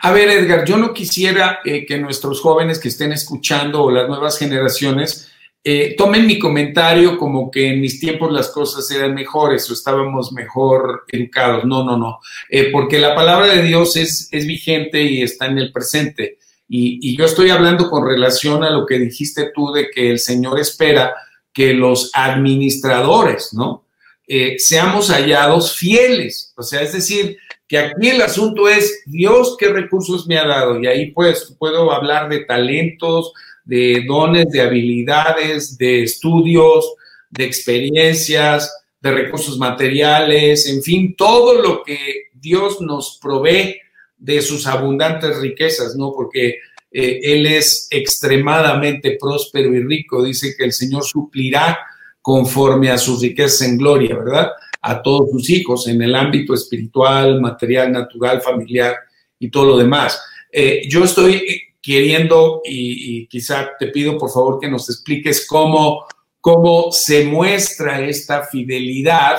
A 0.00 0.12
ver, 0.12 0.28
Edgar, 0.28 0.64
yo 0.64 0.76
no 0.76 0.94
quisiera 0.94 1.58
eh, 1.64 1.84
que 1.84 1.98
nuestros 1.98 2.40
jóvenes 2.40 2.78
que 2.78 2.88
estén 2.88 3.12
escuchando 3.12 3.82
o 3.82 3.90
las 3.90 4.08
nuevas 4.08 4.38
generaciones 4.38 5.30
eh, 5.66 5.94
tomen 5.96 6.26
mi 6.26 6.38
comentario 6.38 7.16
como 7.16 7.50
que 7.50 7.68
en 7.68 7.80
mis 7.80 7.98
tiempos 7.98 8.30
las 8.30 8.50
cosas 8.50 8.90
eran 8.90 9.14
mejores 9.14 9.68
o 9.70 9.72
estábamos 9.72 10.30
mejor 10.32 11.04
educados. 11.08 11.64
No, 11.64 11.82
no, 11.82 11.96
no. 11.96 12.20
Eh, 12.50 12.70
porque 12.70 12.98
la 12.98 13.14
palabra 13.14 13.46
de 13.46 13.62
Dios 13.62 13.96
es, 13.96 14.28
es 14.30 14.46
vigente 14.46 15.02
y 15.02 15.22
está 15.22 15.46
en 15.46 15.56
el 15.56 15.72
presente. 15.72 16.36
Y, 16.68 17.16
yo 17.16 17.24
estoy 17.24 17.50
hablando 17.50 17.88
con 17.88 18.06
relación 18.06 18.62
a 18.62 18.70
lo 18.70 18.84
que 18.84 18.98
dijiste 18.98 19.52
tú 19.54 19.72
de 19.72 19.90
que 19.90 20.10
el 20.10 20.18
Señor 20.18 20.58
espera 20.58 21.14
que 21.52 21.72
los 21.72 22.10
administradores, 22.14 23.54
¿no? 23.54 23.86
Eh, 24.26 24.56
seamos 24.58 25.08
hallados 25.10 25.76
fieles. 25.76 26.52
O 26.56 26.62
sea, 26.62 26.82
es 26.82 26.92
decir, 26.92 27.38
que 27.68 27.78
aquí 27.78 28.08
el 28.08 28.20
asunto 28.20 28.68
es 28.68 29.02
Dios 29.06 29.56
qué 29.58 29.68
recursos 29.68 30.26
me 30.26 30.36
ha 30.36 30.46
dado. 30.46 30.80
Y 30.80 30.86
ahí 30.86 31.10
pues 31.12 31.54
puedo 31.58 31.90
hablar 31.92 32.28
de 32.28 32.44
talentos, 32.44 33.32
de 33.64 34.04
dones, 34.06 34.50
de 34.50 34.60
habilidades, 34.60 35.76
de 35.78 36.02
estudios, 36.02 36.94
de 37.30 37.44
experiencias, 37.44 38.72
de 39.00 39.10
recursos 39.10 39.58
materiales, 39.58 40.68
en 40.68 40.82
fin, 40.82 41.14
todo 41.16 41.60
lo 41.60 41.82
que 41.82 42.28
Dios 42.32 42.80
nos 42.80 43.18
provee 43.20 43.76
de 44.16 44.40
sus 44.40 44.66
abundantes 44.66 45.38
riquezas, 45.40 45.96
¿no? 45.96 46.12
Porque 46.12 46.56
eh, 46.90 47.20
Él 47.22 47.46
es 47.46 47.88
extremadamente 47.90 49.18
próspero 49.20 49.74
y 49.74 49.82
rico. 49.82 50.22
Dice 50.22 50.54
que 50.56 50.64
el 50.64 50.72
Señor 50.72 51.04
suplirá 51.04 51.78
conforme 52.22 52.90
a 52.90 52.96
sus 52.96 53.20
riquezas 53.20 53.68
en 53.68 53.76
gloria, 53.76 54.16
¿verdad? 54.16 54.50
A 54.80 55.02
todos 55.02 55.30
sus 55.30 55.50
hijos 55.50 55.88
en 55.88 56.00
el 56.00 56.14
ámbito 56.14 56.54
espiritual, 56.54 57.40
material, 57.40 57.92
natural, 57.92 58.40
familiar 58.40 58.96
y 59.38 59.50
todo 59.50 59.66
lo 59.66 59.76
demás. 59.76 60.22
Eh, 60.50 60.82
yo 60.88 61.04
estoy 61.04 61.73
queriendo, 61.84 62.62
y, 62.64 63.26
quizá 63.28 63.72
te 63.78 63.88
pido 63.88 64.16
por 64.16 64.30
favor 64.30 64.58
que 64.58 64.70
nos 64.70 64.88
expliques 64.88 65.46
cómo, 65.46 66.06
cómo 66.40 66.90
se 66.90 67.26
muestra 67.26 68.00
esta 68.00 68.44
fidelidad 68.44 69.36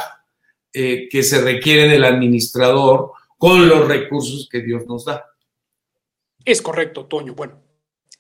eh, 0.71 1.09
que 1.09 1.23
se 1.23 1.41
requiere 1.41 1.87
del 1.87 2.03
administrador 2.03 3.13
con 3.37 3.67
los 3.67 3.87
recursos 3.87 4.47
que 4.51 4.61
Dios 4.61 4.85
nos 4.85 5.05
da. 5.05 5.25
Es 6.43 6.61
correcto, 6.61 7.05
Toño. 7.07 7.33
Bueno, 7.33 7.63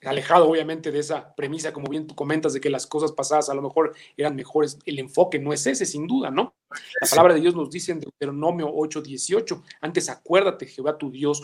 alejado 0.03 0.49
obviamente 0.49 0.91
de 0.91 0.99
esa 0.99 1.35
premisa, 1.35 1.71
como 1.71 1.87
bien 1.87 2.07
tú 2.07 2.15
comentas, 2.15 2.53
de 2.53 2.61
que 2.61 2.71
las 2.71 2.87
cosas 2.87 3.11
pasadas 3.11 3.49
a 3.49 3.53
lo 3.53 3.61
mejor 3.61 3.93
eran 4.17 4.35
mejores, 4.35 4.79
el 4.85 4.97
enfoque 4.97 5.37
no 5.37 5.53
es 5.53 5.67
ese, 5.67 5.85
sin 5.85 6.07
duda, 6.07 6.31
¿no? 6.31 6.55
La 6.99 7.07
palabra 7.07 7.35
de 7.35 7.41
Dios 7.41 7.55
nos 7.55 7.69
dice 7.69 7.91
en 7.91 7.99
Deuteronomio 7.99 8.71
8:18, 8.73 9.61
antes 9.81 10.09
acuérdate, 10.09 10.65
Jehová 10.65 10.97
tu 10.97 11.11
Dios, 11.11 11.43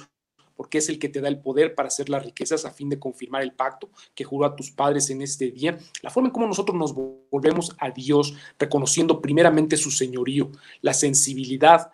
porque 0.61 0.77
es 0.77 0.89
el 0.89 0.99
que 0.99 1.09
te 1.09 1.21
da 1.21 1.27
el 1.27 1.39
poder 1.39 1.73
para 1.73 1.87
hacer 1.87 2.07
las 2.07 2.23
riquezas 2.23 2.65
a 2.65 2.71
fin 2.71 2.87
de 2.87 2.99
confirmar 2.99 3.41
el 3.41 3.51
pacto 3.51 3.89
que 4.13 4.23
juró 4.23 4.45
a 4.45 4.55
tus 4.55 4.69
padres 4.69 5.09
en 5.09 5.23
este 5.23 5.49
día. 5.49 5.79
La 6.03 6.11
forma 6.11 6.29
en 6.29 6.33
cómo 6.33 6.45
nosotros 6.45 6.77
nos 6.77 6.93
volvemos 6.93 7.75
a 7.79 7.89
Dios, 7.89 8.35
reconociendo 8.59 9.19
primeramente 9.21 9.75
su 9.75 9.89
señorío, 9.89 10.51
la 10.81 10.93
sensibilidad 10.93 11.89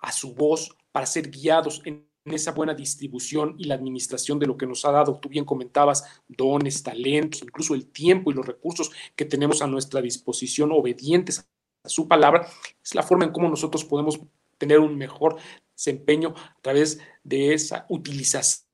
a 0.00 0.12
su 0.12 0.34
voz 0.34 0.76
para 0.92 1.06
ser 1.06 1.30
guiados 1.30 1.80
en 1.86 2.06
esa 2.26 2.52
buena 2.52 2.74
distribución 2.74 3.54
y 3.56 3.64
la 3.64 3.74
administración 3.74 4.38
de 4.38 4.48
lo 4.48 4.58
que 4.58 4.66
nos 4.66 4.84
ha 4.84 4.92
dado. 4.92 5.18
Tú 5.18 5.30
bien 5.30 5.46
comentabas 5.46 6.04
dones, 6.28 6.82
talentos, 6.82 7.40
incluso 7.40 7.74
el 7.74 7.86
tiempo 7.86 8.30
y 8.30 8.34
los 8.34 8.44
recursos 8.44 8.90
que 9.16 9.24
tenemos 9.24 9.62
a 9.62 9.66
nuestra 9.66 10.02
disposición, 10.02 10.72
obedientes 10.72 11.48
a 11.82 11.88
su 11.88 12.06
palabra, 12.06 12.46
es 12.82 12.94
la 12.94 13.02
forma 13.02 13.24
en 13.24 13.32
cómo 13.32 13.48
nosotros 13.48 13.82
podemos 13.82 14.20
tener 14.58 14.78
un 14.78 14.94
mejor 14.96 15.38
desempeño 15.76 16.34
a 16.36 16.58
través 16.60 16.98
de 17.22 17.54
esa 17.54 17.86
utilización 17.88 18.64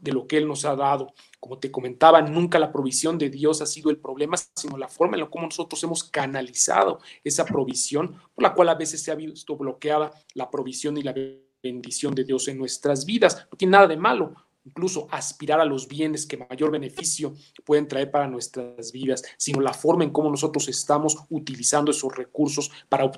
de 0.00 0.12
lo 0.12 0.26
que 0.26 0.38
Él 0.38 0.48
nos 0.48 0.64
ha 0.64 0.74
dado. 0.74 1.12
Como 1.38 1.58
te 1.58 1.70
comentaba, 1.70 2.22
nunca 2.22 2.58
la 2.58 2.72
provisión 2.72 3.18
de 3.18 3.30
Dios 3.30 3.60
ha 3.60 3.66
sido 3.66 3.90
el 3.90 3.98
problema, 3.98 4.36
sino 4.56 4.76
la 4.78 4.88
forma 4.88 5.16
en 5.16 5.22
la 5.22 5.30
cómo 5.30 5.46
nosotros 5.46 5.82
hemos 5.84 6.04
canalizado 6.04 7.00
esa 7.22 7.44
provisión, 7.44 8.16
por 8.34 8.42
la 8.42 8.54
cual 8.54 8.70
a 8.70 8.74
veces 8.74 9.02
se 9.02 9.10
ha 9.10 9.14
visto 9.14 9.56
bloqueada 9.56 10.12
la 10.34 10.50
provisión 10.50 10.96
y 10.96 11.02
la 11.02 11.14
bendición 11.62 12.14
de 12.14 12.24
Dios 12.24 12.48
en 12.48 12.58
nuestras 12.58 13.04
vidas. 13.04 13.46
No 13.50 13.58
tiene 13.58 13.72
nada 13.72 13.86
de 13.86 13.96
malo, 13.96 14.34
incluso 14.64 15.08
aspirar 15.10 15.60
a 15.60 15.64
los 15.64 15.88
bienes 15.88 16.26
que 16.26 16.36
mayor 16.36 16.70
beneficio 16.70 17.34
pueden 17.64 17.88
traer 17.88 18.10
para 18.10 18.28
nuestras 18.28 18.92
vidas, 18.92 19.22
sino 19.36 19.60
la 19.60 19.74
forma 19.74 20.04
en 20.04 20.10
cómo 20.10 20.30
nosotros 20.30 20.68
estamos 20.68 21.18
utilizando 21.28 21.90
esos 21.90 22.14
recursos 22.14 22.70
para 22.88 23.10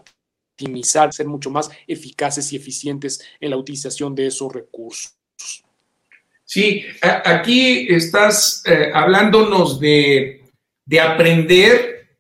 optimizar, 0.53 1.13
ser 1.13 1.27
mucho 1.27 1.51
más 1.51 1.71
eficaces 1.87 2.53
y 2.53 2.57
eficientes 2.57 3.21
en 3.41 3.51
la 3.51 3.57
utilización 3.57 4.15
de 4.15 4.27
esos 4.27 4.53
recursos. 4.53 5.15
Sí, 6.45 6.85
aquí 7.01 7.87
estás 7.89 8.63
eh, 8.67 8.91
hablándonos 8.93 9.81
de, 9.81 10.45
de 10.85 11.01
aprender 11.01 12.17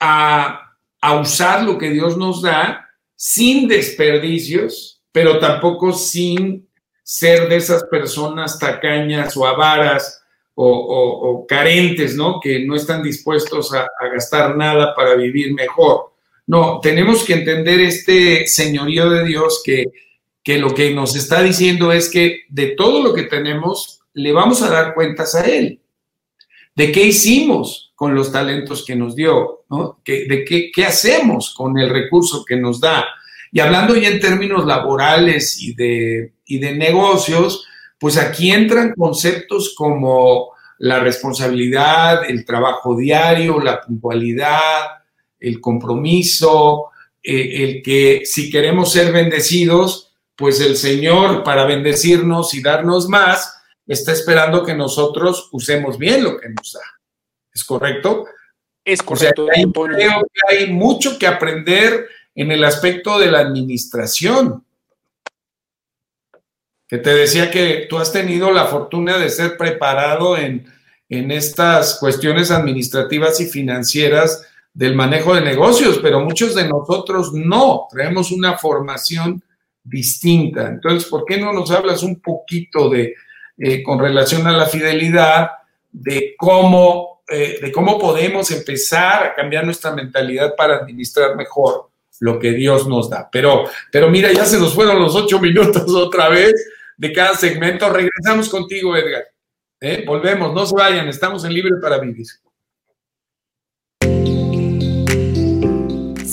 a, 0.00 0.76
a 1.00 1.20
usar 1.20 1.62
lo 1.62 1.78
que 1.78 1.90
Dios 1.90 2.16
nos 2.16 2.42
da 2.42 2.88
sin 3.14 3.68
desperdicios, 3.68 5.00
pero 5.12 5.38
tampoco 5.38 5.92
sin 5.92 6.68
ser 7.02 7.48
de 7.48 7.56
esas 7.56 7.84
personas 7.84 8.58
tacañas 8.58 9.36
o 9.36 9.46
avaras 9.46 10.22
o, 10.58 11.44
carentes, 11.46 12.16
¿no? 12.16 12.40
Que 12.40 12.64
no 12.66 12.74
están 12.74 13.02
dispuestos 13.02 13.72
a, 13.74 13.86
gastar 14.12 14.56
nada 14.56 14.94
para 14.94 15.14
vivir 15.14 15.54
mejor. 15.54 16.12
No, 16.46 16.78
tenemos 16.80 17.24
que 17.24 17.34
entender 17.34 17.80
este 17.80 18.46
señorío 18.46 19.10
de 19.10 19.24
Dios 19.24 19.62
que, 19.64 19.86
que 20.42 20.58
lo 20.58 20.72
que 20.74 20.94
nos 20.94 21.16
está 21.16 21.42
diciendo 21.42 21.92
es 21.92 22.08
que 22.08 22.42
de 22.48 22.68
todo 22.68 23.02
lo 23.02 23.12
que 23.12 23.24
tenemos 23.24 24.00
le 24.14 24.32
vamos 24.32 24.62
a 24.62 24.70
dar 24.70 24.94
cuentas 24.94 25.34
a 25.34 25.44
Él. 25.44 25.80
¿De 26.74 26.92
qué 26.92 27.04
hicimos 27.04 27.92
con 27.94 28.14
los 28.14 28.30
talentos 28.30 28.84
que 28.84 28.94
nos 28.94 29.16
dio? 29.16 29.64
¿no? 29.68 30.00
¿De 30.04 30.44
qué, 30.46 30.70
qué 30.72 30.84
hacemos 30.84 31.54
con 31.54 31.78
el 31.78 31.90
recurso 31.90 32.44
que 32.44 32.56
nos 32.56 32.80
da? 32.80 33.06
Y 33.50 33.60
hablando 33.60 33.96
ya 33.96 34.08
en 34.08 34.20
términos 34.20 34.66
laborales 34.66 35.60
y 35.60 35.74
de, 35.74 36.34
y 36.44 36.58
de 36.58 36.76
negocios, 36.76 37.66
pues 37.98 38.18
aquí 38.18 38.50
entran 38.50 38.92
conceptos 38.94 39.74
como 39.76 40.50
la 40.78 41.00
responsabilidad, 41.00 42.28
el 42.28 42.44
trabajo 42.44 42.96
diario, 42.96 43.58
la 43.60 43.80
puntualidad, 43.80 44.84
el 45.40 45.60
compromiso, 45.60 46.90
eh, 47.22 47.64
el 47.64 47.82
que 47.82 48.22
si 48.24 48.50
queremos 48.50 48.92
ser 48.92 49.12
bendecidos, 49.12 50.14
pues 50.36 50.60
el 50.60 50.76
Señor 50.76 51.42
para 51.42 51.64
bendecirnos 51.64 52.54
y 52.54 52.62
darnos 52.62 53.08
más, 53.08 53.54
está 53.86 54.12
esperando 54.12 54.64
que 54.64 54.74
nosotros 54.74 55.48
usemos 55.52 55.98
bien 55.98 56.24
lo 56.24 56.38
que 56.38 56.48
nos 56.50 56.72
da. 56.72 56.80
¿Es 57.52 57.64
correcto? 57.64 58.26
Es 58.84 59.02
correcto. 59.02 59.46
creo 59.46 60.22
que 60.32 60.56
hay 60.56 60.72
mucho 60.72 61.18
que 61.18 61.26
aprender 61.26 62.06
en 62.34 62.52
el 62.52 62.64
aspecto 62.64 63.18
de 63.18 63.30
la 63.30 63.40
administración. 63.40 64.64
Que 66.86 66.98
te 66.98 67.14
decía 67.14 67.50
que 67.50 67.86
tú 67.88 67.98
has 67.98 68.12
tenido 68.12 68.52
la 68.52 68.66
fortuna 68.66 69.18
de 69.18 69.30
ser 69.30 69.56
preparado 69.56 70.36
en, 70.36 70.72
en 71.08 71.30
estas 71.30 71.98
cuestiones 71.98 72.50
administrativas 72.50 73.40
y 73.40 73.46
financieras 73.46 74.46
del 74.76 74.94
manejo 74.94 75.34
de 75.34 75.40
negocios, 75.40 76.00
pero 76.02 76.20
muchos 76.20 76.54
de 76.54 76.68
nosotros 76.68 77.32
no, 77.32 77.86
traemos 77.90 78.30
una 78.30 78.58
formación 78.58 79.42
distinta. 79.82 80.68
Entonces, 80.68 81.08
¿por 81.08 81.24
qué 81.24 81.38
no 81.38 81.50
nos 81.50 81.70
hablas 81.70 82.02
un 82.02 82.20
poquito 82.20 82.90
de, 82.90 83.14
eh, 83.56 83.82
con 83.82 83.98
relación 83.98 84.46
a 84.46 84.52
la 84.52 84.66
fidelidad, 84.66 85.48
de 85.90 86.34
cómo, 86.36 87.22
eh, 87.26 87.58
de 87.62 87.72
cómo 87.72 87.98
podemos 87.98 88.50
empezar 88.50 89.24
a 89.24 89.34
cambiar 89.34 89.64
nuestra 89.64 89.94
mentalidad 89.94 90.54
para 90.54 90.76
administrar 90.76 91.36
mejor 91.36 91.88
lo 92.20 92.38
que 92.38 92.52
Dios 92.52 92.86
nos 92.86 93.08
da. 93.08 93.30
Pero, 93.32 93.64
pero 93.90 94.10
mira, 94.10 94.30
ya 94.30 94.44
se 94.44 94.58
nos 94.58 94.74
fueron 94.74 95.00
los 95.00 95.14
ocho 95.14 95.40
minutos 95.40 95.90
otra 95.94 96.28
vez 96.28 96.52
de 96.98 97.14
cada 97.14 97.34
segmento. 97.34 97.88
Regresamos 97.88 98.50
contigo, 98.50 98.94
Edgar. 98.94 99.24
¿Eh? 99.80 100.04
Volvemos, 100.06 100.52
no 100.52 100.66
se 100.66 100.74
vayan, 100.74 101.08
estamos 101.08 101.46
en 101.46 101.54
Libre 101.54 101.76
para 101.80 101.98
Vivir. 101.98 102.26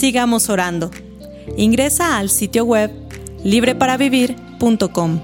Sigamos 0.03 0.49
orando. 0.49 0.91
Ingresa 1.55 2.17
al 2.17 2.29
sitio 2.29 2.65
web 2.65 2.91
libreparavivir.com 3.45 5.21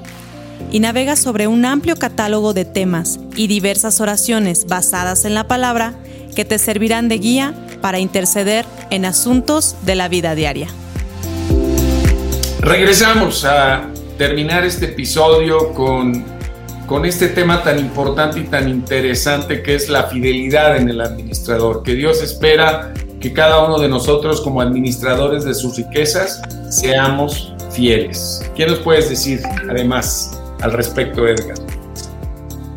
y 0.72 0.80
navega 0.80 1.18
sobre 1.18 1.48
un 1.48 1.66
amplio 1.66 1.98
catálogo 1.98 2.54
de 2.54 2.64
temas 2.64 3.20
y 3.36 3.48
diversas 3.48 4.00
oraciones 4.00 4.68
basadas 4.68 5.26
en 5.26 5.34
la 5.34 5.50
palabra 5.50 5.96
que 6.34 6.46
te 6.46 6.58
servirán 6.58 7.10
de 7.10 7.18
guía 7.18 7.54
para 7.82 8.00
interceder 8.00 8.64
en 8.90 9.04
asuntos 9.04 9.76
de 9.82 9.96
la 9.96 10.08
vida 10.08 10.34
diaria. 10.34 10.70
Regresamos 12.62 13.44
a 13.44 13.90
terminar 14.18 14.64
este 14.64 14.86
episodio 14.86 15.74
con, 15.74 16.24
con 16.88 17.04
este 17.04 17.28
tema 17.28 17.64
tan 17.64 17.80
importante 17.80 18.40
y 18.40 18.44
tan 18.44 18.70
interesante 18.70 19.62
que 19.62 19.76
es 19.76 19.90
la 19.90 20.04
fidelidad 20.04 20.78
en 20.78 20.88
el 20.88 21.02
administrador, 21.02 21.84
que 21.84 21.96
Dios 21.96 22.24
espera 22.24 22.94
que 23.20 23.34
cada 23.34 23.66
uno 23.66 23.78
de 23.80 23.90
nosotros 23.90 24.40
como 24.42 24.62
administradores 24.62 25.44
de 25.44 25.54
sus 25.54 25.76
riquezas 25.76 26.42
seamos 26.70 27.54
fieles. 27.72 28.50
¿Qué 28.56 28.66
nos 28.66 28.80
puedes 28.80 29.10
decir 29.10 29.42
además 29.70 30.40
al 30.62 30.72
respecto, 30.72 31.28
Edgar? 31.28 31.58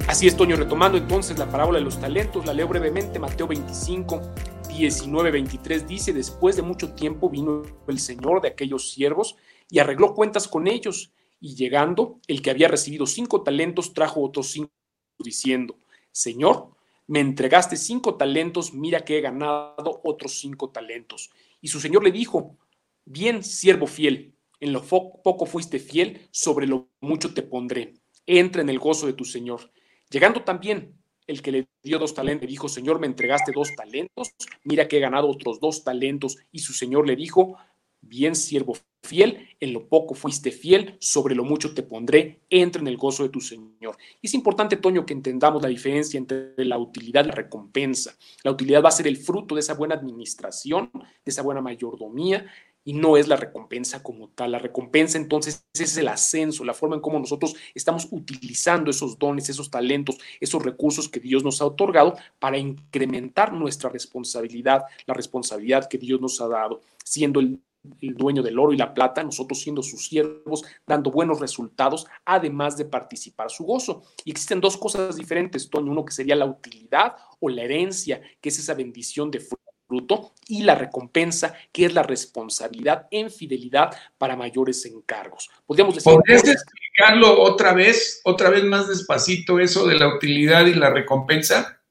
Así 0.08 0.26
es, 0.26 0.36
Toño, 0.36 0.56
retomando 0.56 0.98
entonces 0.98 1.38
la 1.38 1.50
parábola 1.50 1.78
de 1.78 1.84
los 1.84 1.98
talentos, 2.00 2.44
la 2.44 2.52
leo 2.52 2.66
brevemente, 2.66 3.18
Mateo 3.18 3.46
25, 3.46 4.20
19, 4.68 5.30
23 5.30 5.86
dice, 5.86 6.12
después 6.12 6.56
de 6.56 6.62
mucho 6.62 6.92
tiempo 6.92 7.30
vino 7.30 7.62
el 7.86 7.98
Señor 7.98 8.40
de 8.42 8.48
aquellos 8.48 8.90
siervos 8.90 9.36
y 9.70 9.78
arregló 9.78 10.14
cuentas 10.14 10.48
con 10.48 10.66
ellos, 10.66 11.12
y 11.40 11.54
llegando, 11.54 12.20
el 12.28 12.42
que 12.42 12.50
había 12.50 12.68
recibido 12.68 13.06
cinco 13.06 13.42
talentos 13.42 13.94
trajo 13.94 14.22
otros 14.22 14.48
cinco, 14.48 14.70
diciendo, 15.18 15.76
Señor, 16.10 16.68
me 17.06 17.20
entregaste 17.20 17.76
cinco 17.76 18.16
talentos, 18.16 18.72
mira 18.72 19.04
que 19.04 19.18
he 19.18 19.20
ganado 19.20 20.00
otros 20.04 20.38
cinco 20.38 20.70
talentos. 20.70 21.30
Y 21.60 21.68
su 21.68 21.80
Señor 21.80 22.04
le 22.04 22.12
dijo, 22.12 22.56
bien, 23.04 23.42
siervo 23.42 23.86
fiel, 23.86 24.34
en 24.60 24.72
lo 24.72 24.82
poco 24.82 25.46
fuiste 25.46 25.78
fiel, 25.78 26.28
sobre 26.30 26.66
lo 26.66 26.88
mucho 27.00 27.34
te 27.34 27.42
pondré. 27.42 27.94
Entra 28.26 28.62
en 28.62 28.68
el 28.68 28.78
gozo 28.78 29.06
de 29.06 29.12
tu 29.12 29.24
Señor. 29.24 29.72
Llegando 30.08 30.42
también 30.42 31.02
el 31.26 31.42
que 31.42 31.52
le 31.52 31.68
dio 31.82 31.98
dos 31.98 32.14
talentos, 32.14 32.48
dijo, 32.48 32.68
Señor, 32.68 33.00
me 33.00 33.06
entregaste 33.06 33.52
dos 33.52 33.74
talentos, 33.74 34.30
mira 34.64 34.86
que 34.86 34.98
he 34.98 35.00
ganado 35.00 35.28
otros 35.28 35.60
dos 35.60 35.82
talentos. 35.84 36.38
Y 36.50 36.60
su 36.60 36.72
Señor 36.72 37.06
le 37.06 37.16
dijo, 37.16 37.56
bien 38.02 38.34
siervo 38.34 38.76
fiel, 39.02 39.48
en 39.58 39.72
lo 39.72 39.88
poco 39.88 40.14
fuiste 40.14 40.50
fiel, 40.50 40.96
sobre 41.00 41.34
lo 41.34 41.44
mucho 41.44 41.74
te 41.74 41.82
pondré, 41.82 42.40
entra 42.50 42.80
en 42.80 42.88
el 42.88 42.96
gozo 42.96 43.22
de 43.24 43.30
tu 43.30 43.40
Señor. 43.40 43.96
Y 44.20 44.26
es 44.26 44.34
importante, 44.34 44.76
Toño, 44.76 45.04
que 45.04 45.12
entendamos 45.12 45.62
la 45.62 45.68
diferencia 45.68 46.18
entre 46.18 46.64
la 46.64 46.78
utilidad 46.78 47.24
y 47.24 47.28
la 47.28 47.34
recompensa. 47.34 48.14
La 48.44 48.52
utilidad 48.52 48.82
va 48.82 48.88
a 48.88 48.92
ser 48.92 49.06
el 49.06 49.16
fruto 49.16 49.54
de 49.54 49.60
esa 49.60 49.74
buena 49.74 49.96
administración, 49.96 50.90
de 50.94 51.00
esa 51.26 51.42
buena 51.42 51.60
mayordomía, 51.60 52.46
y 52.84 52.94
no 52.94 53.16
es 53.16 53.28
la 53.28 53.36
recompensa 53.36 54.02
como 54.02 54.28
tal. 54.28 54.52
La 54.52 54.58
recompensa 54.58 55.18
entonces 55.18 55.64
es 55.72 55.96
el 55.96 56.08
ascenso, 56.08 56.64
la 56.64 56.74
forma 56.74 56.96
en 56.96 57.02
cómo 57.02 57.18
nosotros 57.18 57.54
estamos 57.74 58.08
utilizando 58.10 58.90
esos 58.90 59.18
dones, 59.18 59.48
esos 59.48 59.70
talentos, 59.70 60.18
esos 60.40 60.62
recursos 60.62 61.08
que 61.08 61.20
Dios 61.20 61.44
nos 61.44 61.60
ha 61.60 61.66
otorgado 61.66 62.16
para 62.38 62.58
incrementar 62.58 63.52
nuestra 63.52 63.88
responsabilidad, 63.88 64.82
la 65.06 65.14
responsabilidad 65.14 65.88
que 65.88 65.98
Dios 65.98 66.20
nos 66.20 66.40
ha 66.40 66.48
dado, 66.48 66.80
siendo 67.04 67.38
el, 67.40 67.60
dueño 67.82 68.42
del 68.42 68.58
oro 68.58 68.72
y 68.72 68.76
la 68.76 68.94
plata, 68.94 69.22
nosotros 69.22 69.60
siendo 69.60 69.82
sus 69.82 70.06
siervos, 70.06 70.62
dando 70.86 71.10
buenos 71.10 71.40
resultados, 71.40 72.06
además 72.24 72.76
de 72.76 72.84
participar 72.84 73.50
su 73.50 73.64
gozo. 73.64 74.02
Y 74.24 74.30
existen 74.30 74.60
dos 74.60 74.76
cosas 74.76 75.16
diferentes, 75.16 75.68
Toño, 75.68 75.90
uno 75.90 76.04
que 76.04 76.12
sería 76.12 76.36
la 76.36 76.46
utilidad 76.46 77.16
o 77.40 77.48
la 77.48 77.62
herencia, 77.62 78.22
que 78.40 78.48
es 78.48 78.58
esa 78.58 78.74
bendición 78.74 79.30
de 79.30 79.40
fruto, 79.40 80.32
y 80.46 80.62
la 80.62 80.74
recompensa, 80.74 81.54
que 81.70 81.84
es 81.84 81.92
la 81.92 82.02
responsabilidad 82.02 83.08
en 83.10 83.30
fidelidad 83.30 83.94
para 84.16 84.36
mayores 84.36 84.86
encargos. 84.86 85.50
Podríamos 85.66 85.94
decir. 85.94 86.12
¿Podrías 86.12 86.44
explicarlo 86.44 87.42
otra 87.42 87.74
vez, 87.74 88.20
otra 88.24 88.48
vez 88.48 88.64
más 88.64 88.88
despacito, 88.88 89.58
eso 89.58 89.86
de 89.86 89.98
la 89.98 90.14
utilidad 90.14 90.66
y 90.66 90.74
la 90.74 90.90
recompensa? 90.90 91.82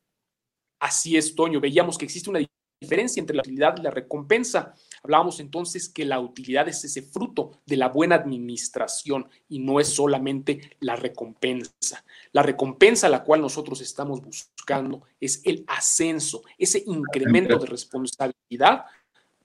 Así 0.79 1.15
es, 1.15 1.35
Toño. 1.35 1.59
Veíamos 1.59 1.95
que 1.97 2.05
existe 2.05 2.29
una 2.29 2.39
diferencia 2.81 3.21
entre 3.21 3.35
la 3.35 3.43
utilidad 3.43 3.77
y 3.77 3.83
la 3.83 3.91
recompensa. 3.91 4.73
Hablábamos 5.03 5.39
entonces 5.39 5.87
que 5.87 6.03
la 6.03 6.19
utilidad 6.19 6.67
es 6.67 6.83
ese 6.83 7.03
fruto 7.03 7.61
de 7.65 7.77
la 7.77 7.89
buena 7.89 8.15
administración 8.15 9.29
y 9.47 9.59
no 9.59 9.79
es 9.79 9.87
solamente 9.87 10.77
la 10.79 10.95
recompensa. 10.95 12.03
La 12.31 12.41
recompensa 12.41 13.07
a 13.07 13.11
la 13.11 13.23
cual 13.23 13.41
nosotros 13.41 13.81
estamos 13.81 14.21
buscando 14.21 15.03
es 15.19 15.41
el 15.45 15.63
ascenso, 15.67 16.41
ese 16.57 16.83
incremento 16.87 17.57
de 17.59 17.67
responsabilidad 17.67 18.85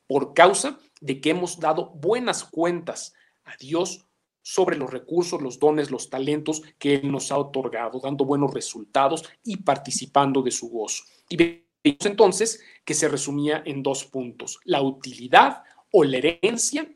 por 0.06 0.32
causa 0.32 0.78
de 1.00 1.20
que 1.20 1.30
hemos 1.30 1.60
dado 1.60 1.90
buenas 1.90 2.42
cuentas 2.42 3.12
a 3.44 3.54
Dios 3.58 4.06
sobre 4.40 4.76
los 4.78 4.90
recursos, 4.90 5.42
los 5.42 5.58
dones, 5.58 5.90
los 5.90 6.08
talentos 6.08 6.62
que 6.78 6.94
Él 6.94 7.10
nos 7.10 7.32
ha 7.32 7.38
otorgado, 7.38 8.00
dando 8.00 8.24
buenos 8.24 8.54
resultados 8.54 9.24
y 9.44 9.58
participando 9.58 10.40
de 10.40 10.52
su 10.52 10.70
gozo. 10.70 11.04
Y 11.28 11.65
entonces 12.04 12.62
que 12.84 12.94
se 12.94 13.08
resumía 13.08 13.62
en 13.64 13.82
dos 13.82 14.04
puntos. 14.04 14.60
La 14.64 14.82
utilidad 14.82 15.62
o 15.92 16.04
la 16.04 16.18
herencia 16.18 16.90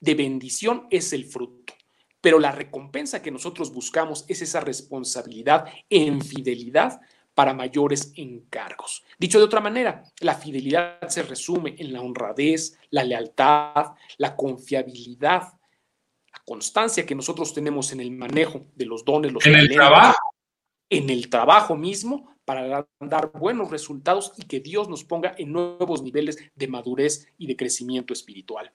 de 0.00 0.14
bendición 0.14 0.86
es 0.90 1.12
el 1.12 1.24
fruto, 1.24 1.74
pero 2.20 2.38
la 2.38 2.52
recompensa 2.52 3.22
que 3.22 3.30
nosotros 3.30 3.72
buscamos 3.72 4.24
es 4.28 4.42
esa 4.42 4.60
responsabilidad 4.60 5.66
en 5.90 6.20
fidelidad 6.20 7.00
para 7.34 7.52
mayores 7.52 8.12
encargos. 8.16 9.04
Dicho 9.18 9.38
de 9.38 9.44
otra 9.44 9.60
manera, 9.60 10.02
la 10.20 10.34
fidelidad 10.34 11.06
se 11.08 11.22
resume 11.22 11.74
en 11.78 11.92
la 11.92 12.00
honradez, 12.00 12.78
la 12.90 13.04
lealtad, 13.04 13.92
la 14.16 14.34
confiabilidad, 14.34 15.52
constancia 16.46 17.04
que 17.04 17.14
nosotros 17.14 17.52
tenemos 17.52 17.92
en 17.92 18.00
el 18.00 18.10
manejo 18.12 18.66
de 18.74 18.86
los 18.86 19.04
dones, 19.04 19.32
los 19.32 19.44
en 19.44 19.56
el 19.56 19.68
trabajo, 19.68 20.18
en 20.88 21.10
el 21.10 21.28
trabajo 21.28 21.76
mismo 21.76 22.35
para 22.46 22.86
dar 23.00 23.32
buenos 23.32 23.70
resultados 23.70 24.32
y 24.38 24.44
que 24.44 24.60
Dios 24.60 24.88
nos 24.88 25.04
ponga 25.04 25.34
en 25.36 25.52
nuevos 25.52 26.00
niveles 26.00 26.38
de 26.54 26.68
madurez 26.68 27.28
y 27.36 27.46
de 27.46 27.56
crecimiento 27.56 28.14
espiritual. 28.14 28.72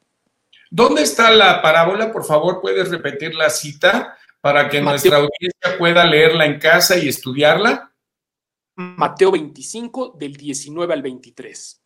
¿Dónde 0.70 1.02
está 1.02 1.32
la 1.32 1.62
parábola? 1.62 2.12
Por 2.12 2.24
favor, 2.24 2.62
puedes 2.62 2.92
repetir 2.92 3.34
la 3.34 3.50
cita 3.50 4.18
para 4.42 4.70
que 4.70 4.82
nuestra 4.82 5.18
audiencia 5.18 5.78
pueda 5.78 6.06
leerla 6.06 6.46
en 6.46 6.60
casa 6.60 6.98
y 6.98 7.08
estudiarla. 7.08 7.94
Mateo 8.76 9.32
25, 9.32 10.16
del 10.20 10.34
19 10.34 10.94
al 10.94 11.02
23. 11.02 11.82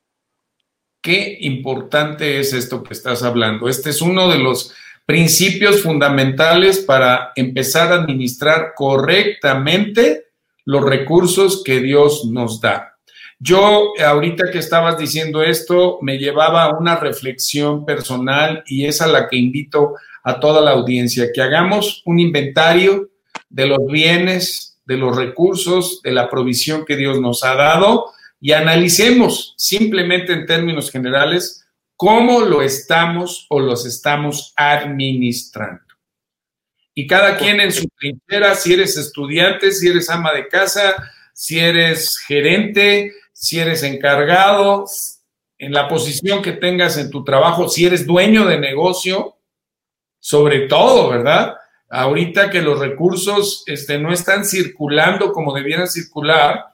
Qué 1.01 1.37
importante 1.41 2.39
es 2.39 2.53
esto 2.53 2.81
que 2.81 2.93
estás 2.93 3.21
hablando. 3.21 3.69
Este 3.69 3.91
es 3.91 4.01
uno 4.01 4.27
de 4.27 4.39
los 4.39 4.73
principios 5.05 5.83
fundamentales 5.83 6.79
para 6.79 7.31
empezar 7.35 7.91
a 7.91 7.95
administrar 7.95 8.73
correctamente 8.75 10.25
los 10.65 10.83
recursos 10.83 11.63
que 11.63 11.79
Dios 11.79 12.25
nos 12.25 12.59
da. 12.59 12.95
Yo, 13.39 13.93
ahorita 14.03 14.45
que 14.51 14.59
estabas 14.59 14.97
diciendo 14.97 15.43
esto, 15.43 15.99
me 16.01 16.17
llevaba 16.17 16.63
a 16.63 16.77
una 16.77 16.95
reflexión 16.95 17.85
personal 17.85 18.63
y 18.65 18.85
es 18.85 19.01
a 19.01 19.07
la 19.07 19.27
que 19.27 19.37
invito 19.37 19.93
a 20.23 20.39
toda 20.39 20.61
la 20.61 20.71
audiencia, 20.71 21.29
que 21.33 21.41
hagamos 21.41 22.01
un 22.05 22.19
inventario 22.19 23.09
de 23.49 23.67
los 23.67 23.85
bienes, 23.87 24.79
de 24.85 24.97
los 24.97 25.15
recursos, 25.15 26.01
de 26.01 26.11
la 26.11 26.29
provisión 26.29 26.85
que 26.85 26.95
Dios 26.95 27.19
nos 27.19 27.43
ha 27.43 27.55
dado 27.55 28.05
y 28.39 28.53
analicemos 28.53 29.53
simplemente 29.57 30.33
en 30.33 30.45
términos 30.45 30.91
generales 30.91 31.65
cómo 31.95 32.41
lo 32.41 32.61
estamos 32.61 33.45
o 33.49 33.59
los 33.59 33.85
estamos 33.85 34.53
administrando. 34.55 35.84
Y 36.97 37.07
cada 37.07 37.37
quien 37.37 37.59
en 37.59 37.73
su 37.73 37.87
trinchera, 37.99 38.55
si 38.55 38.73
eres 38.73 38.95
estudiante, 38.95 39.73
si 39.73 39.89
eres 39.89 40.09
ama 40.09 40.31
de 40.31 40.47
casa, 40.47 40.95
si 41.33 41.59
eres 41.59 42.17
gerente, 42.19 43.11
si 43.33 43.59
eres 43.59 43.83
encargado, 43.83 44.85
en 45.57 45.73
la 45.73 45.89
posición 45.89 46.41
que 46.41 46.53
tengas 46.53 46.97
en 46.97 47.09
tu 47.09 47.23
trabajo, 47.25 47.67
si 47.67 47.85
eres 47.85 48.07
dueño 48.07 48.45
de 48.45 48.59
negocio, 48.59 49.35
sobre 50.19 50.67
todo, 50.67 51.09
¿verdad? 51.09 51.55
Ahorita 51.89 52.49
que 52.49 52.61
los 52.61 52.79
recursos 52.79 53.63
este, 53.67 53.99
no 53.99 54.13
están 54.13 54.45
circulando 54.45 55.33
como 55.33 55.53
debieran 55.53 55.87
circular, 55.87 56.65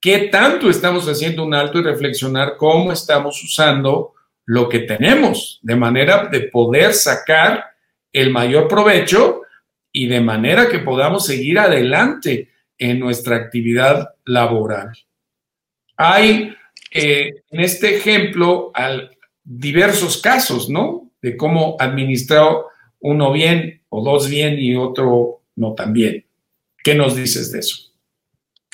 ¿qué 0.00 0.28
tanto 0.28 0.70
estamos 0.70 1.08
haciendo 1.08 1.44
un 1.44 1.54
alto 1.54 1.78
y 1.78 1.82
reflexionar 1.82 2.56
cómo 2.56 2.92
estamos 2.92 3.42
usando 3.42 4.14
lo 4.44 4.68
que 4.68 4.80
tenemos, 4.80 5.58
de 5.62 5.74
manera 5.74 6.28
de 6.30 6.42
poder 6.42 6.94
sacar 6.94 7.64
el 8.12 8.30
mayor 8.30 8.68
provecho 8.68 9.42
y 9.96 10.08
de 10.08 10.20
manera 10.20 10.68
que 10.68 10.80
podamos 10.80 11.24
seguir 11.24 11.58
adelante 11.58 12.50
en 12.76 13.00
nuestra 13.00 13.36
actividad 13.36 14.10
laboral. 14.26 14.92
Hay 15.96 16.54
eh, 16.92 17.30
en 17.50 17.60
este 17.60 17.96
ejemplo 17.96 18.72
diversos 19.42 20.20
casos, 20.20 20.68
¿no? 20.68 21.12
De 21.22 21.34
cómo 21.34 21.78
administró 21.80 22.66
uno 23.00 23.32
bien 23.32 23.80
o 23.88 24.04
dos 24.04 24.28
bien 24.28 24.58
y 24.58 24.76
otro 24.76 25.40
no 25.54 25.72
tan 25.72 25.94
bien. 25.94 26.26
¿Qué 26.84 26.94
nos 26.94 27.16
dices 27.16 27.50
de 27.50 27.60
eso? 27.60 27.85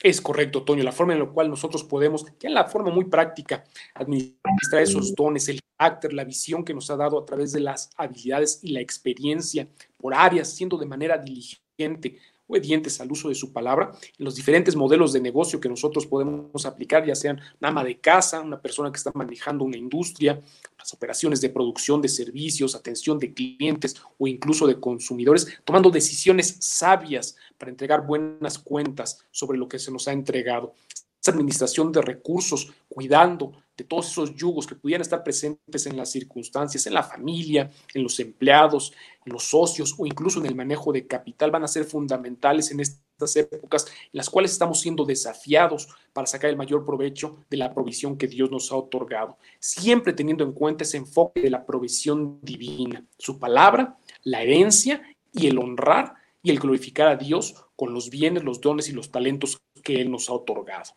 Es 0.03 0.21
correcto, 0.21 0.65
Toño, 0.65 0.83
la 0.83 0.91
forma 0.91 1.13
en 1.13 1.21
la 1.21 1.27
cual 1.27 1.49
nosotros 1.49 1.85
podemos, 1.85 2.25
que 2.25 2.49
en 2.49 2.55
la 2.55 2.65
forma 2.65 2.91
muy 2.91 3.05
práctica, 3.05 3.63
administrar 3.95 4.83
esos 4.83 5.15
dones, 5.15 5.49
el 5.49 5.61
carácter, 5.77 6.13
la 6.13 6.25
visión 6.25 6.65
que 6.65 6.75
nos 6.75 6.91
ha 6.91 6.97
dado 6.97 7.21
a 7.21 7.25
través 7.25 7.53
de 7.53 7.61
las 7.61 7.89
habilidades 7.97 8.59
y 8.63 8.73
la 8.73 8.81
experiencia 8.81 9.69
por 9.97 10.13
áreas, 10.13 10.49
siendo 10.49 10.77
de 10.77 10.87
manera 10.87 11.17
diligente, 11.19 12.19
obedientes 12.53 13.01
al 13.01 13.11
uso 13.11 13.29
de 13.31 13.35
su 13.35 13.53
palabra, 13.53 13.91
en 14.19 14.25
los 14.25 14.37
diferentes 14.37 14.77
modelos 14.77 15.13
de 15.13 15.21
negocio 15.21 15.59
que 15.59 15.69
nosotros 15.69 16.07
podemos 16.07 16.67
aplicar, 16.67 17.05
ya 17.05 17.15
sean 17.15 17.41
una 17.61 17.71
ama 17.71 17.83
de 17.83 17.99
casa, 17.99 18.41
una 18.41 18.61
persona 18.61 18.93
que 18.93 18.99
está 18.99 19.11
manejando 19.15 19.65
una 19.65 19.79
industria, 19.79 20.39
las 20.79 20.93
operaciones 20.93 21.41
de 21.41 21.49
producción 21.49 22.03
de 22.03 22.09
servicios, 22.09 22.75
atención 22.75 23.19
de 23.19 23.33
clientes 23.33 23.97
o 24.19 24.27
incluso 24.27 24.67
de 24.67 24.79
consumidores, 24.79 25.47
tomando 25.65 25.91
decisiones 25.91 26.57
sabias 26.61 27.37
para 27.57 27.71
entregar 27.71 28.07
buenas 28.07 28.59
cuentas 28.59 29.25
sobre 29.31 29.59
lo 29.59 29.69
que 29.69 29.79
se 29.79 29.91
nos 29.91 30.07
ha 30.09 30.13
entregado. 30.13 30.75
Esa 31.23 31.31
administración 31.31 31.93
de 31.93 32.03
recursos, 32.03 32.73
cuidando 32.89 33.53
de 33.77 33.85
todos 33.85 34.11
esos 34.11 34.35
yugos 34.35 34.67
que 34.67 34.75
pudieran 34.75 35.03
estar 35.03 35.23
presentes 35.23 35.87
en 35.87 35.97
las 35.97 36.11
circunstancias, 36.11 36.85
en 36.89 36.95
la 36.95 37.05
familia, 37.05 37.71
en 37.95 38.03
los 38.03 38.19
empleados, 38.19 38.93
en 39.25 39.33
los 39.33 39.45
socios 39.45 39.95
o 39.99 40.05
incluso 40.05 40.41
en 40.41 40.47
el 40.47 40.57
manejo 40.57 40.93
de 40.93 41.07
capital, 41.07 41.53
van 41.53 41.63
a 41.63 41.69
ser 41.69 41.85
fundamentales 41.85 42.73
en 42.73 42.81
estas 42.81 43.37
épocas 43.37 43.87
en 43.87 44.11
las 44.15 44.29
cuales 44.29 44.51
estamos 44.51 44.81
siendo 44.81 45.05
desafiados 45.05 45.87
para 46.13 46.27
sacar 46.27 46.51
el 46.51 46.57
mayor 46.57 46.85
provecho 46.85 47.37
de 47.49 47.57
la 47.57 47.73
provisión 47.73 48.19
que 48.19 48.27
Dios 48.27 48.51
nos 48.51 48.73
ha 48.73 48.77
otorgado, 48.77 49.39
siempre 49.61 50.15
teniendo 50.15 50.43
en 50.43 50.51
cuenta 50.51 50.83
ese 50.83 50.97
enfoque 50.97 51.41
de 51.41 51.51
la 51.51 51.65
provisión 51.65 52.41
divina, 52.43 53.07
su 53.17 53.39
palabra, 53.39 53.97
la 54.25 54.43
herencia 54.43 55.01
y 55.33 55.47
el 55.47 55.59
honrar 55.59 56.15
y 56.43 56.51
el 56.51 56.59
glorificar 56.59 57.07
a 57.07 57.17
Dios 57.17 57.55
con 57.77 57.95
los 57.95 58.11
bienes, 58.11 58.43
los 58.43 58.61
dones 58.61 58.89
y 58.89 58.93
los 58.93 59.13
talentos 59.13 59.63
que 59.85 60.01
Él 60.01 60.11
nos 60.11 60.29
ha 60.29 60.33
otorgado. 60.33 60.91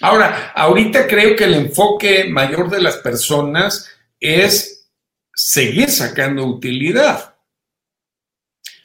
Ahora, 0.00 0.52
ahorita 0.54 1.06
creo 1.06 1.36
que 1.36 1.44
el 1.44 1.54
enfoque 1.54 2.24
mayor 2.28 2.70
de 2.70 2.82
las 2.82 2.96
personas 2.98 3.88
es 4.20 4.88
seguir 5.34 5.90
sacando 5.90 6.44
utilidad. 6.44 7.34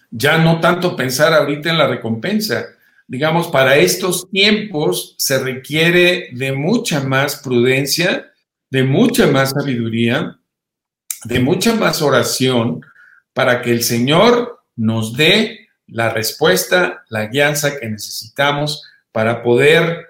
Ya 0.09 0.37
no 0.37 0.59
tanto 0.59 0.95
pensar 0.95 1.33
ahorita 1.33 1.69
en 1.69 1.77
la 1.77 1.87
recompensa. 1.87 2.67
Digamos, 3.07 3.47
para 3.47 3.77
estos 3.77 4.29
tiempos 4.29 5.15
se 5.17 5.39
requiere 5.39 6.29
de 6.33 6.51
mucha 6.51 7.01
más 7.01 7.37
prudencia, 7.37 8.31
de 8.69 8.83
mucha 8.83 9.27
más 9.27 9.51
sabiduría, 9.51 10.37
de 11.25 11.39
mucha 11.39 11.75
más 11.75 12.01
oración 12.01 12.81
para 13.33 13.61
que 13.61 13.71
el 13.71 13.83
Señor 13.83 14.63
nos 14.75 15.15
dé 15.15 15.69
la 15.87 16.09
respuesta, 16.09 17.03
la 17.09 17.27
guianza 17.27 17.77
que 17.77 17.89
necesitamos 17.89 18.83
para 19.11 19.43
poder 19.43 20.07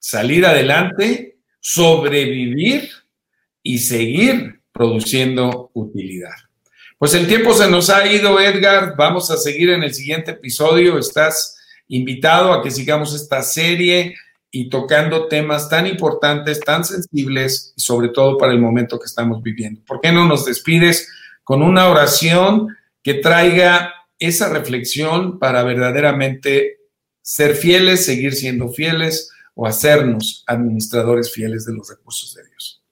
salir 0.00 0.44
adelante, 0.44 1.38
sobrevivir 1.60 2.90
y 3.62 3.78
seguir 3.78 4.60
produciendo 4.72 5.70
utilidad. 5.74 6.34
Pues 6.98 7.14
el 7.14 7.28
tiempo 7.28 7.54
se 7.54 7.70
nos 7.70 7.88
ha 7.90 8.10
ido, 8.12 8.40
Edgar. 8.40 8.94
Vamos 8.96 9.30
a 9.30 9.36
seguir 9.36 9.70
en 9.70 9.82
el 9.82 9.94
siguiente 9.94 10.32
episodio. 10.32 10.98
Estás 10.98 11.56
invitado 11.88 12.52
a 12.52 12.62
que 12.62 12.70
sigamos 12.70 13.14
esta 13.14 13.42
serie 13.42 14.14
y 14.50 14.68
tocando 14.68 15.28
temas 15.28 15.68
tan 15.68 15.86
importantes, 15.86 16.60
tan 16.60 16.84
sensibles, 16.84 17.72
sobre 17.76 18.08
todo 18.08 18.36
para 18.36 18.52
el 18.52 18.58
momento 18.58 18.98
que 18.98 19.06
estamos 19.06 19.42
viviendo. 19.42 19.80
¿Por 19.86 20.00
qué 20.00 20.12
no 20.12 20.26
nos 20.26 20.44
despides 20.44 21.08
con 21.44 21.62
una 21.62 21.88
oración 21.88 22.68
que 23.02 23.14
traiga 23.14 23.94
esa 24.18 24.48
reflexión 24.48 25.38
para 25.38 25.62
verdaderamente 25.62 26.80
ser 27.22 27.54
fieles, 27.54 28.04
seguir 28.04 28.34
siendo 28.34 28.68
fieles, 28.68 29.30
o 29.62 29.66
hacernos 29.66 30.42
administradores 30.46 31.30
fieles 31.30 31.66
de 31.66 31.74
los 31.74 31.90
recursos 31.90 32.34
de 32.34 32.48
Dios. 32.48 32.82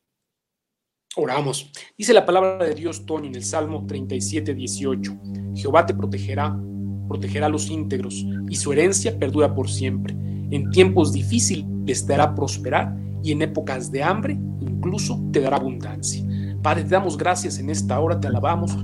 Oramos. 1.16 1.72
Dice 1.96 2.12
la 2.12 2.26
palabra 2.26 2.62
de 2.62 2.74
Dios, 2.74 3.06
Tony, 3.06 3.28
en 3.28 3.36
el 3.36 3.44
Salmo 3.44 3.86
37, 3.86 4.54
18. 4.54 5.18
Jehová 5.54 5.86
te 5.86 5.94
protegerá, 5.94 6.54
protegerá 7.08 7.46
a 7.46 7.48
los 7.48 7.70
íntegros, 7.70 8.22
y 8.50 8.56
su 8.56 8.70
herencia 8.70 9.18
perdura 9.18 9.54
por 9.54 9.70
siempre. 9.70 10.14
En 10.50 10.68
tiempos 10.68 11.14
difíciles 11.14 12.04
te 12.06 12.12
hará 12.12 12.34
prosperar, 12.34 12.94
y 13.22 13.32
en 13.32 13.40
épocas 13.40 13.90
de 13.90 14.02
hambre 14.02 14.34
incluso 14.60 15.18
te 15.32 15.40
dará 15.40 15.56
abundancia. 15.56 16.22
Padre, 16.62 16.82
te 16.82 16.90
damos 16.90 17.16
gracias 17.16 17.58
en 17.58 17.70
esta 17.70 17.98
hora, 17.98 18.20
te 18.20 18.26
alabamos, 18.26 18.76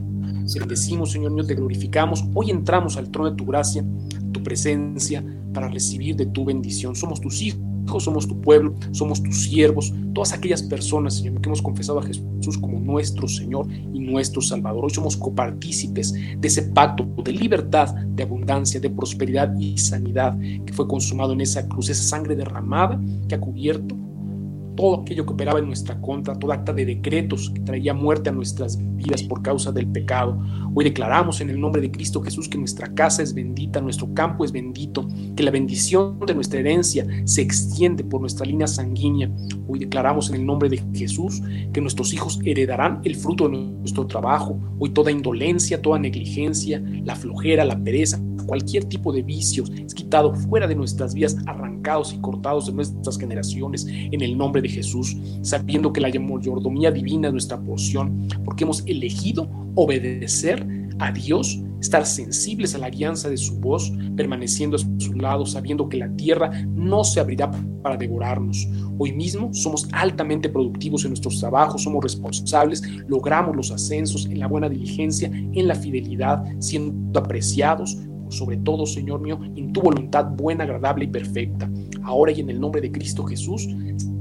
te 0.51 0.59
bendecimos, 0.59 1.13
Señor 1.13 1.33
mío, 1.33 1.45
te 1.45 1.55
glorificamos. 1.55 2.25
Hoy 2.35 2.51
entramos 2.51 2.97
al 2.97 3.11
trono 3.11 3.29
de 3.29 3.37
tu 3.37 3.45
gracia, 3.45 3.85
tu 4.33 4.43
presencia, 4.43 5.23
para 5.53 5.69
recibir 5.69 6.17
de 6.17 6.25
tu 6.25 6.47
bendición. 6.47 6.97
Somos 6.97 7.21
tus 7.21 7.43
hijos 7.43 7.74
somos 7.99 8.27
tu 8.27 8.41
pueblo, 8.41 8.75
somos 8.93 9.23
tus 9.23 9.45
siervos, 9.45 9.93
todas 10.13 10.33
aquellas 10.33 10.63
personas, 10.63 11.19
Señor, 11.19 11.41
que 11.41 11.49
hemos 11.49 11.63
confesado 11.63 11.99
a 11.99 12.03
Jesús 12.03 12.59
como 12.61 12.79
nuestro 12.81 13.29
Señor 13.29 13.67
y 13.71 14.01
nuestro 14.01 14.41
Salvador. 14.41 14.85
Hoy 14.85 14.91
somos 14.91 15.17
copartícipes 15.17 16.13
de 16.13 16.49
ese 16.49 16.63
pacto 16.63 17.07
de 17.23 17.33
libertad, 17.33 17.95
de 17.95 18.23
abundancia, 18.23 18.81
de 18.81 18.91
prosperidad 18.91 19.55
y 19.59 19.79
sanidad 19.79 20.39
que 20.39 20.73
fue 20.73 20.87
consumado 20.87 21.33
en 21.33 21.41
esa 21.41 21.67
cruz, 21.69 21.89
esa 21.89 22.03
sangre 22.03 22.37
derramada 22.37 23.01
que 23.29 23.35
ha 23.35 23.41
cubierto 23.41 23.97
todo 24.77 25.03
aquello 25.03 25.25
que 25.27 25.33
operaba 25.33 25.59
en 25.59 25.67
nuestra 25.67 26.01
contra, 26.01 26.39
toda 26.39 26.55
acta 26.55 26.73
de 26.73 26.85
decretos 26.85 27.51
que 27.51 27.61
traía 27.61 27.95
muerte 27.95 28.31
a 28.31 28.33
nuestras 28.33 28.79
vidas 28.97 29.23
por 29.23 29.43
causa 29.43 29.73
del 29.73 29.87
pecado. 29.87 30.39
Hoy 30.75 30.85
declaramos 30.85 31.41
en 31.41 31.51
el 31.51 31.61
nombre 31.61 31.81
de 31.81 31.91
Cristo 31.91 32.21
Jesús 32.21 32.49
que 32.49 32.59
nuestra 32.59 32.93
casa 32.95 33.23
es 33.23 33.35
bendita, 33.35 33.81
nuestro 33.81 34.13
campo 34.15 34.45
es 34.45 34.53
bendito, 34.53 35.07
que 35.37 35.43
la 35.43 35.51
bendición 35.51 36.19
de 36.27 36.35
nuestra 36.35 36.61
herencia 36.61 37.07
se 37.25 37.43
extiende 37.43 38.05
por 38.05 38.21
nuestra 38.21 38.47
línea 38.47 38.67
sanguínea. 38.67 39.31
Hoy 39.69 39.79
declaramos 39.79 40.31
en 40.31 40.37
el 40.37 40.47
nombre 40.47 40.69
de 40.69 40.83
Jesús 40.95 41.43
que 41.73 41.81
nuestros 41.81 42.13
hijos 42.13 42.41
heredarán 42.45 43.01
el 43.05 43.15
fruto 43.15 43.49
de 43.49 43.57
nuestro 43.57 44.07
trabajo. 44.07 44.59
Hoy 44.79 44.91
toda 44.91 45.11
indolencia, 45.11 45.81
toda 45.81 45.99
negligencia, 45.99 46.83
la 47.05 47.15
flojera, 47.15 47.65
la 47.65 47.79
pereza, 47.79 48.21
cualquier 48.47 48.85
tipo 48.85 49.13
de 49.13 49.23
vicios 49.23 49.71
es 49.71 49.95
quitado 49.95 50.35
fuera 50.35 50.67
de 50.67 50.75
nuestras 50.75 51.15
vidas, 51.15 51.37
arrancados 51.47 52.13
y 52.13 52.19
cortados 52.19 52.67
de 52.67 52.73
nuestras 52.73 53.19
generaciones 53.19 53.87
en 53.89 54.21
el 54.21 54.37
nombre 54.37 54.63
de 54.65 54.71
Jesús, 54.71 55.17
sabiendo 55.43 55.93
que 55.93 56.01
la 56.01 56.11
mayordomía 56.19 56.91
divina 56.91 57.29
es 57.29 57.33
nuestra 57.33 57.61
porción, 57.61 58.27
porque 58.45 58.65
hemos 58.65 58.83
elegido 58.87 59.49
obedecer 59.77 60.67
a 60.99 61.13
Dios, 61.13 61.61
estar 61.81 62.07
sensibles 62.07 62.75
a 62.75 62.79
la 62.79 62.91
guianza 62.91 63.29
de 63.29 63.37
su 63.37 63.61
voz, 63.61 63.93
permaneciendo 64.17 64.77
a 64.77 64.81
su 64.99 65.13
lado, 65.15 65.45
sabiendo 65.45 65.89
que 65.89 65.99
la 65.99 66.15
tierra 66.17 66.51
no 66.69 67.05
se 67.05 67.21
abrirá 67.21 67.51
para 67.83 67.97
devorarnos. 67.97 68.67
Hoy 68.99 69.13
mismo 69.13 69.53
somos 69.53 69.89
altamente 69.93 70.49
productivos 70.49 71.05
en 71.05 71.11
nuestros 71.11 71.41
trabajos, 71.41 71.83
somos 71.83 72.03
responsables, 72.03 72.83
logramos 73.09 73.57
los 73.57 73.71
ascensos 73.71 74.27
en 74.27 74.39
la 74.39 74.47
buena 74.47 74.69
diligencia, 74.69 75.29
en 75.29 75.69
la 75.69 75.75
fidelidad, 75.75 76.45
siendo 76.59 77.19
apreciados, 77.21 77.99
sobre 78.31 78.57
todo, 78.59 78.87
Señor 78.87 79.21
mío, 79.21 79.39
en 79.57 79.73
tu 79.73 79.81
voluntad 79.83 80.31
buena, 80.37 80.65
agradable 80.65 81.05
y 81.05 81.09
perfecta. 81.09 81.71
Ahora 82.03 82.33
y 82.33 82.41
en 82.41 82.51
el 82.51 82.61
nombre 82.61 82.81
de 82.81 82.91
Cristo 82.91 83.25
Jesús, 83.25 83.69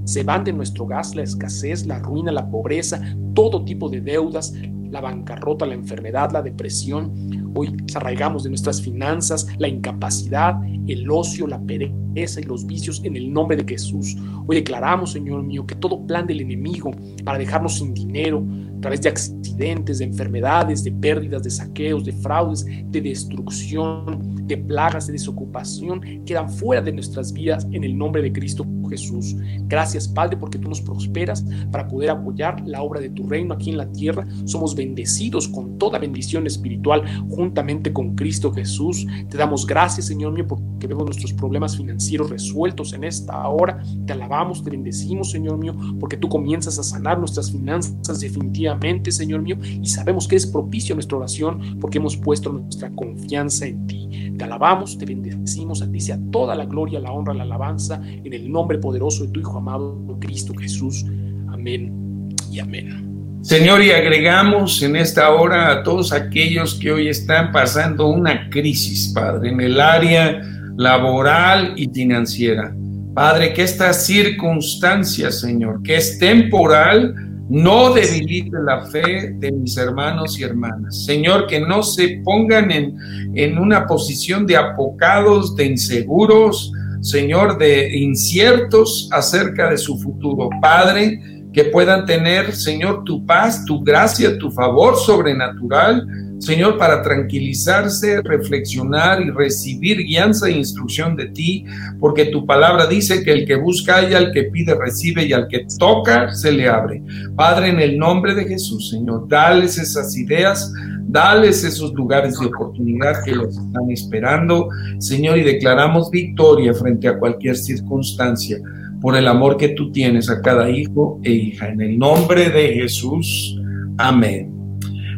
se 0.06 0.24
van 0.24 0.44
de 0.44 0.54
nuestro 0.54 0.86
gas 0.86 1.16
la 1.16 1.24
escasez, 1.24 1.86
la 1.86 2.00
ruina, 2.00 2.32
la 2.32 2.50
pobreza, 2.50 3.02
todo 3.34 3.64
tipo 3.64 3.90
de 3.90 4.02
deudas, 4.02 4.54
la 4.92 5.02
bancarrota, 5.02 5.66
la 5.66 5.74
enfermedad, 5.74 6.32
la 6.32 6.42
depresión. 6.42 7.52
Hoy 7.56 7.76
arraigamos 7.96 8.44
de 8.44 8.50
nuestras 8.50 8.82
finanzas 8.82 9.48
la 9.58 9.68
incapacidad, 9.68 10.56
el 10.88 11.10
ocio, 11.10 11.48
la 11.48 11.60
pereza 11.60 12.03
y 12.16 12.44
los 12.44 12.66
vicios 12.66 13.02
en 13.04 13.16
el 13.16 13.32
nombre 13.32 13.58
de 13.58 13.66
Jesús. 13.68 14.16
Hoy 14.46 14.58
declaramos, 14.58 15.12
Señor 15.12 15.44
mío, 15.44 15.66
que 15.66 15.76
todo 15.76 16.06
plan 16.06 16.28
del 16.28 16.42
enemigo 16.42 16.92
para 17.24 17.40
dejarnos 17.40 17.78
sin 17.78 17.94
dinero, 17.94 18.46
a 18.78 18.82
través 18.82 19.02
de 19.02 19.10
accidentes, 19.10 20.00
de 20.00 20.06
enfermedades, 20.06 20.84
de 20.84 20.92
pérdidas, 20.92 21.44
de 21.44 21.50
saqueos, 21.50 22.06
de 22.06 22.12
fraudes, 22.12 22.66
de 22.66 23.02
destrucción, 23.02 24.46
de 24.46 24.58
plagas, 24.58 25.08
de 25.08 25.14
desocupación, 25.14 26.02
quedan 26.26 26.50
fuera 26.50 26.82
de 26.82 26.92
nuestras 26.92 27.32
vidas 27.34 27.66
en 27.72 27.84
el 27.84 27.98
nombre 27.98 28.22
de 28.22 28.32
Cristo 28.32 28.66
Jesús. 28.90 29.36
Gracias, 29.68 30.08
Padre, 30.08 30.38
porque 30.38 30.60
tú 30.60 30.70
nos 30.70 30.82
prosperas 30.82 31.46
para 31.72 31.88
poder 31.88 32.12
apoyar 32.12 32.62
la 32.66 32.82
obra 32.82 33.00
de 33.00 33.10
tu 33.10 33.28
reino 33.28 33.54
aquí 33.54 33.70
en 33.70 33.78
la 33.78 33.92
tierra. 33.92 34.28
Somos 34.46 34.76
bendecidos 34.76 35.48
con 35.48 35.78
toda 35.78 36.00
bendición 36.00 36.46
espiritual 36.46 37.04
juntamente 37.30 37.92
con 37.92 38.16
Cristo 38.16 38.52
Jesús. 38.52 39.08
Te 39.30 39.38
damos 39.38 39.66
gracias, 39.66 40.08
Señor 40.08 40.34
mío, 40.34 40.48
porque 40.84 40.96
vemos 40.96 41.06
nuestros 41.06 41.32
problemas 41.32 41.78
financieros 41.78 42.30
resueltos 42.30 42.92
en 42.92 43.06
esta 43.06 43.48
hora. 43.48 43.82
Te 44.06 44.12
alabamos, 44.12 44.62
te 44.62 44.70
bendecimos, 44.70 45.32
Señor 45.32 45.58
mío, 45.58 45.74
porque 45.98 46.18
tú 46.18 46.28
comienzas 46.28 46.78
a 46.78 46.84
sanar 46.84 47.18
nuestras 47.20 47.50
finanzas 47.50 48.20
definitivamente, 48.20 49.10
Señor 49.10 49.44
mío, 49.44 49.56
y 49.62 49.88
sabemos 49.88 50.28
que 50.28 50.36
es 50.36 50.46
propicio 50.46 50.94
nuestra 50.94 51.18
oración 51.18 51.78
porque 51.80 52.00
hemos 52.00 52.18
puesto 52.18 52.52
nuestra 52.52 52.90
confianza 52.90 53.66
en 53.66 53.88
ti. 53.88 54.34
Te 54.38 54.44
alabamos, 54.44 54.98
te 54.98 55.06
bendecimos, 55.06 55.82
a 55.82 55.90
ti 55.90 56.02
sea 56.02 56.20
toda 56.34 56.54
la 56.54 56.66
gloria, 56.66 57.00
la 57.00 57.14
honra, 57.14 57.34
la 57.34 57.44
alabanza 57.44 58.02
en 58.04 58.34
el 58.34 58.52
nombre 58.52 58.78
poderoso 58.78 59.24
de 59.24 59.30
tu 59.30 59.40
Hijo 59.40 59.58
amado 59.58 60.18
Cristo 60.20 60.54
Jesús. 60.54 61.06
Amén 61.48 62.30
y 62.52 62.60
amén. 62.60 63.14
Señor, 63.42 63.84
y 63.84 63.92
agregamos 63.92 64.82
en 64.84 64.96
esta 64.96 65.30
hora 65.32 65.70
a 65.70 65.84
todos 65.84 66.14
aquellos 66.14 66.76
que 66.76 66.92
hoy 66.92 67.10
están 67.10 67.52
pasando 67.52 68.08
una 68.08 68.50
crisis, 68.50 69.12
Padre, 69.14 69.50
en 69.50 69.60
el 69.60 69.82
área 69.82 70.42
laboral 70.78 71.74
y 71.76 71.88
financiera. 71.88 72.76
Padre, 73.14 73.54
que 73.54 73.62
esta 73.64 73.94
circunstancia, 73.94 75.32
Señor, 75.32 75.84
que 75.84 75.98
es 75.98 76.18
temporal, 76.18 77.14
no 77.50 77.94
debilite 77.94 78.58
la 78.66 78.86
fe 78.88 79.34
de 79.36 79.52
mis 79.52 79.78
hermanos 79.78 80.40
y 80.40 80.44
hermanas. 80.44 81.06
Señor, 81.06 81.46
que 81.46 81.60
no 81.60 81.84
se 81.84 82.22
pongan 82.24 82.72
en, 82.72 82.96
en 83.36 83.60
una 83.60 83.86
posición 83.86 84.48
de 84.48 84.58
apocados, 84.58 85.56
de 85.56 85.66
inseguros, 85.66 86.72
Señor, 87.02 87.58
de 87.58 87.98
inciertos 87.98 89.10
acerca 89.12 89.70
de 89.70 89.78
su 89.78 90.00
futuro. 90.00 90.50
Padre, 90.62 91.20
que 91.54 91.66
puedan 91.66 92.06
tener, 92.06 92.56
Señor, 92.56 93.04
tu 93.04 93.26
paz, 93.26 93.64
tu 93.66 93.84
gracia, 93.84 94.38
tu 94.38 94.52
favor 94.52 94.98
sobrenatural, 94.98 96.08
Señor, 96.40 96.78
para 96.78 97.02
tranquilizarse, 97.02 98.22
reflexionar 98.22 99.22
y 99.22 99.30
recibir 99.30 100.04
guianza 100.04 100.48
e 100.50 100.58
instrucción 100.58 101.16
de 101.16 101.28
ti, 101.28 101.66
porque 102.00 102.26
tu 102.26 102.46
palabra 102.46 102.88
dice 102.88 103.24
que 103.24 103.32
el 103.32 103.46
que 103.46 103.56
busca 103.56 103.98
haya, 103.98 104.18
al 104.18 104.32
que 104.34 104.44
pide 104.46 104.76
recibe 104.76 105.26
y 105.26 105.32
al 105.32 105.48
que 105.48 105.66
toca 105.80 106.34
se 106.34 106.52
le 106.52 106.68
abre. 106.68 107.02
Padre, 107.36 107.70
en 107.70 107.80
el 107.80 107.98
nombre 107.98 108.34
de 108.36 108.46
Jesús, 108.46 108.90
Señor, 108.90 109.28
dales 109.30 109.78
esas 109.78 110.18
ideas 110.18 110.74
Dales 111.14 111.64
esos 111.64 111.94
lugares 111.94 112.40
de 112.40 112.48
oportunidad 112.48 113.24
que 113.24 113.36
los 113.36 113.56
están 113.56 113.92
esperando, 113.92 114.70
Señor, 114.98 115.38
y 115.38 115.44
declaramos 115.44 116.10
victoria 116.10 116.74
frente 116.74 117.08
a 117.08 117.20
cualquier 117.20 117.56
circunstancia 117.56 118.58
por 119.04 119.18
el 119.18 119.28
amor 119.28 119.58
que 119.58 119.68
tú 119.68 119.92
tienes 119.92 120.30
a 120.30 120.42
cada 120.42 120.70
hijo 120.70 121.20
e 121.26 121.32
hija. 121.32 121.68
En 121.68 121.82
el 121.82 122.00
nombre 122.00 122.50
de 122.50 122.70
Jesús. 122.70 123.60
Amén. 123.98 124.50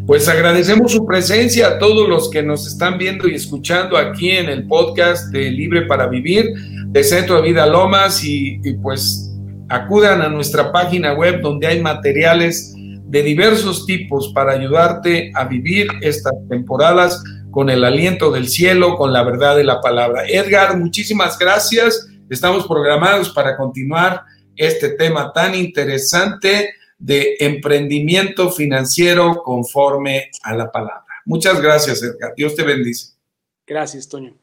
Pues 0.08 0.28
agradecemos 0.28 0.92
su 0.92 1.06
presencia 1.06 1.68
a 1.68 1.78
todos 1.78 2.10
los 2.10 2.32
que 2.32 2.42
nos 2.42 2.66
están 2.66 2.98
viendo 2.98 3.28
y 3.28 3.36
escuchando 3.36 3.96
aquí 3.96 4.32
en 4.32 4.50
el 4.50 4.66
podcast 4.66 5.32
de 5.32 5.52
Libre 5.52 5.84
para 5.84 6.08
Vivir 6.08 6.46
de 6.88 7.04
Centro 7.04 7.36
de 7.36 7.50
Vida 7.50 7.68
Lomas 7.68 8.24
y, 8.24 8.60
y 8.64 8.74
pues 8.74 9.32
acudan 9.70 10.24
a 10.24 10.30
nuestra 10.30 10.72
página 10.72 11.14
web 11.14 11.42
donde 11.42 11.68
hay 11.68 11.80
materiales 11.80 12.74
de 13.06 13.22
diversos 13.22 13.86
tipos 13.86 14.32
para 14.34 14.54
ayudarte 14.54 15.32
a 15.36 15.46
vivir 15.46 15.90
estas 16.02 16.34
temporadas 16.50 17.24
con 17.52 17.70
el 17.70 17.84
aliento 17.84 18.32
del 18.32 18.48
cielo, 18.48 18.96
con 18.98 19.14
la 19.14 19.22
verdad 19.22 19.56
de 19.56 19.64
la 19.64 19.80
palabra. 19.80 20.24
Edgar, 20.28 20.76
muchísimas 20.76 21.38
gracias. 21.38 22.08
Estamos 22.30 22.68
programados 22.68 23.30
para 23.30 23.56
continuar 23.56 24.24
este 24.56 24.90
tema 24.90 25.32
tan 25.34 25.54
interesante 25.54 26.74
de 26.98 27.36
emprendimiento 27.40 28.52
financiero 28.52 29.42
conforme 29.44 30.32
a 30.44 30.56
la 30.56 30.72
palabra. 30.72 31.06
Muchas 31.26 31.62
gracias, 31.62 32.02
Edgar. 32.02 32.34
Dios 32.36 32.56
te 32.56 32.64
bendice. 32.64 33.14
Gracias, 33.68 34.08
Toño. 34.08 34.36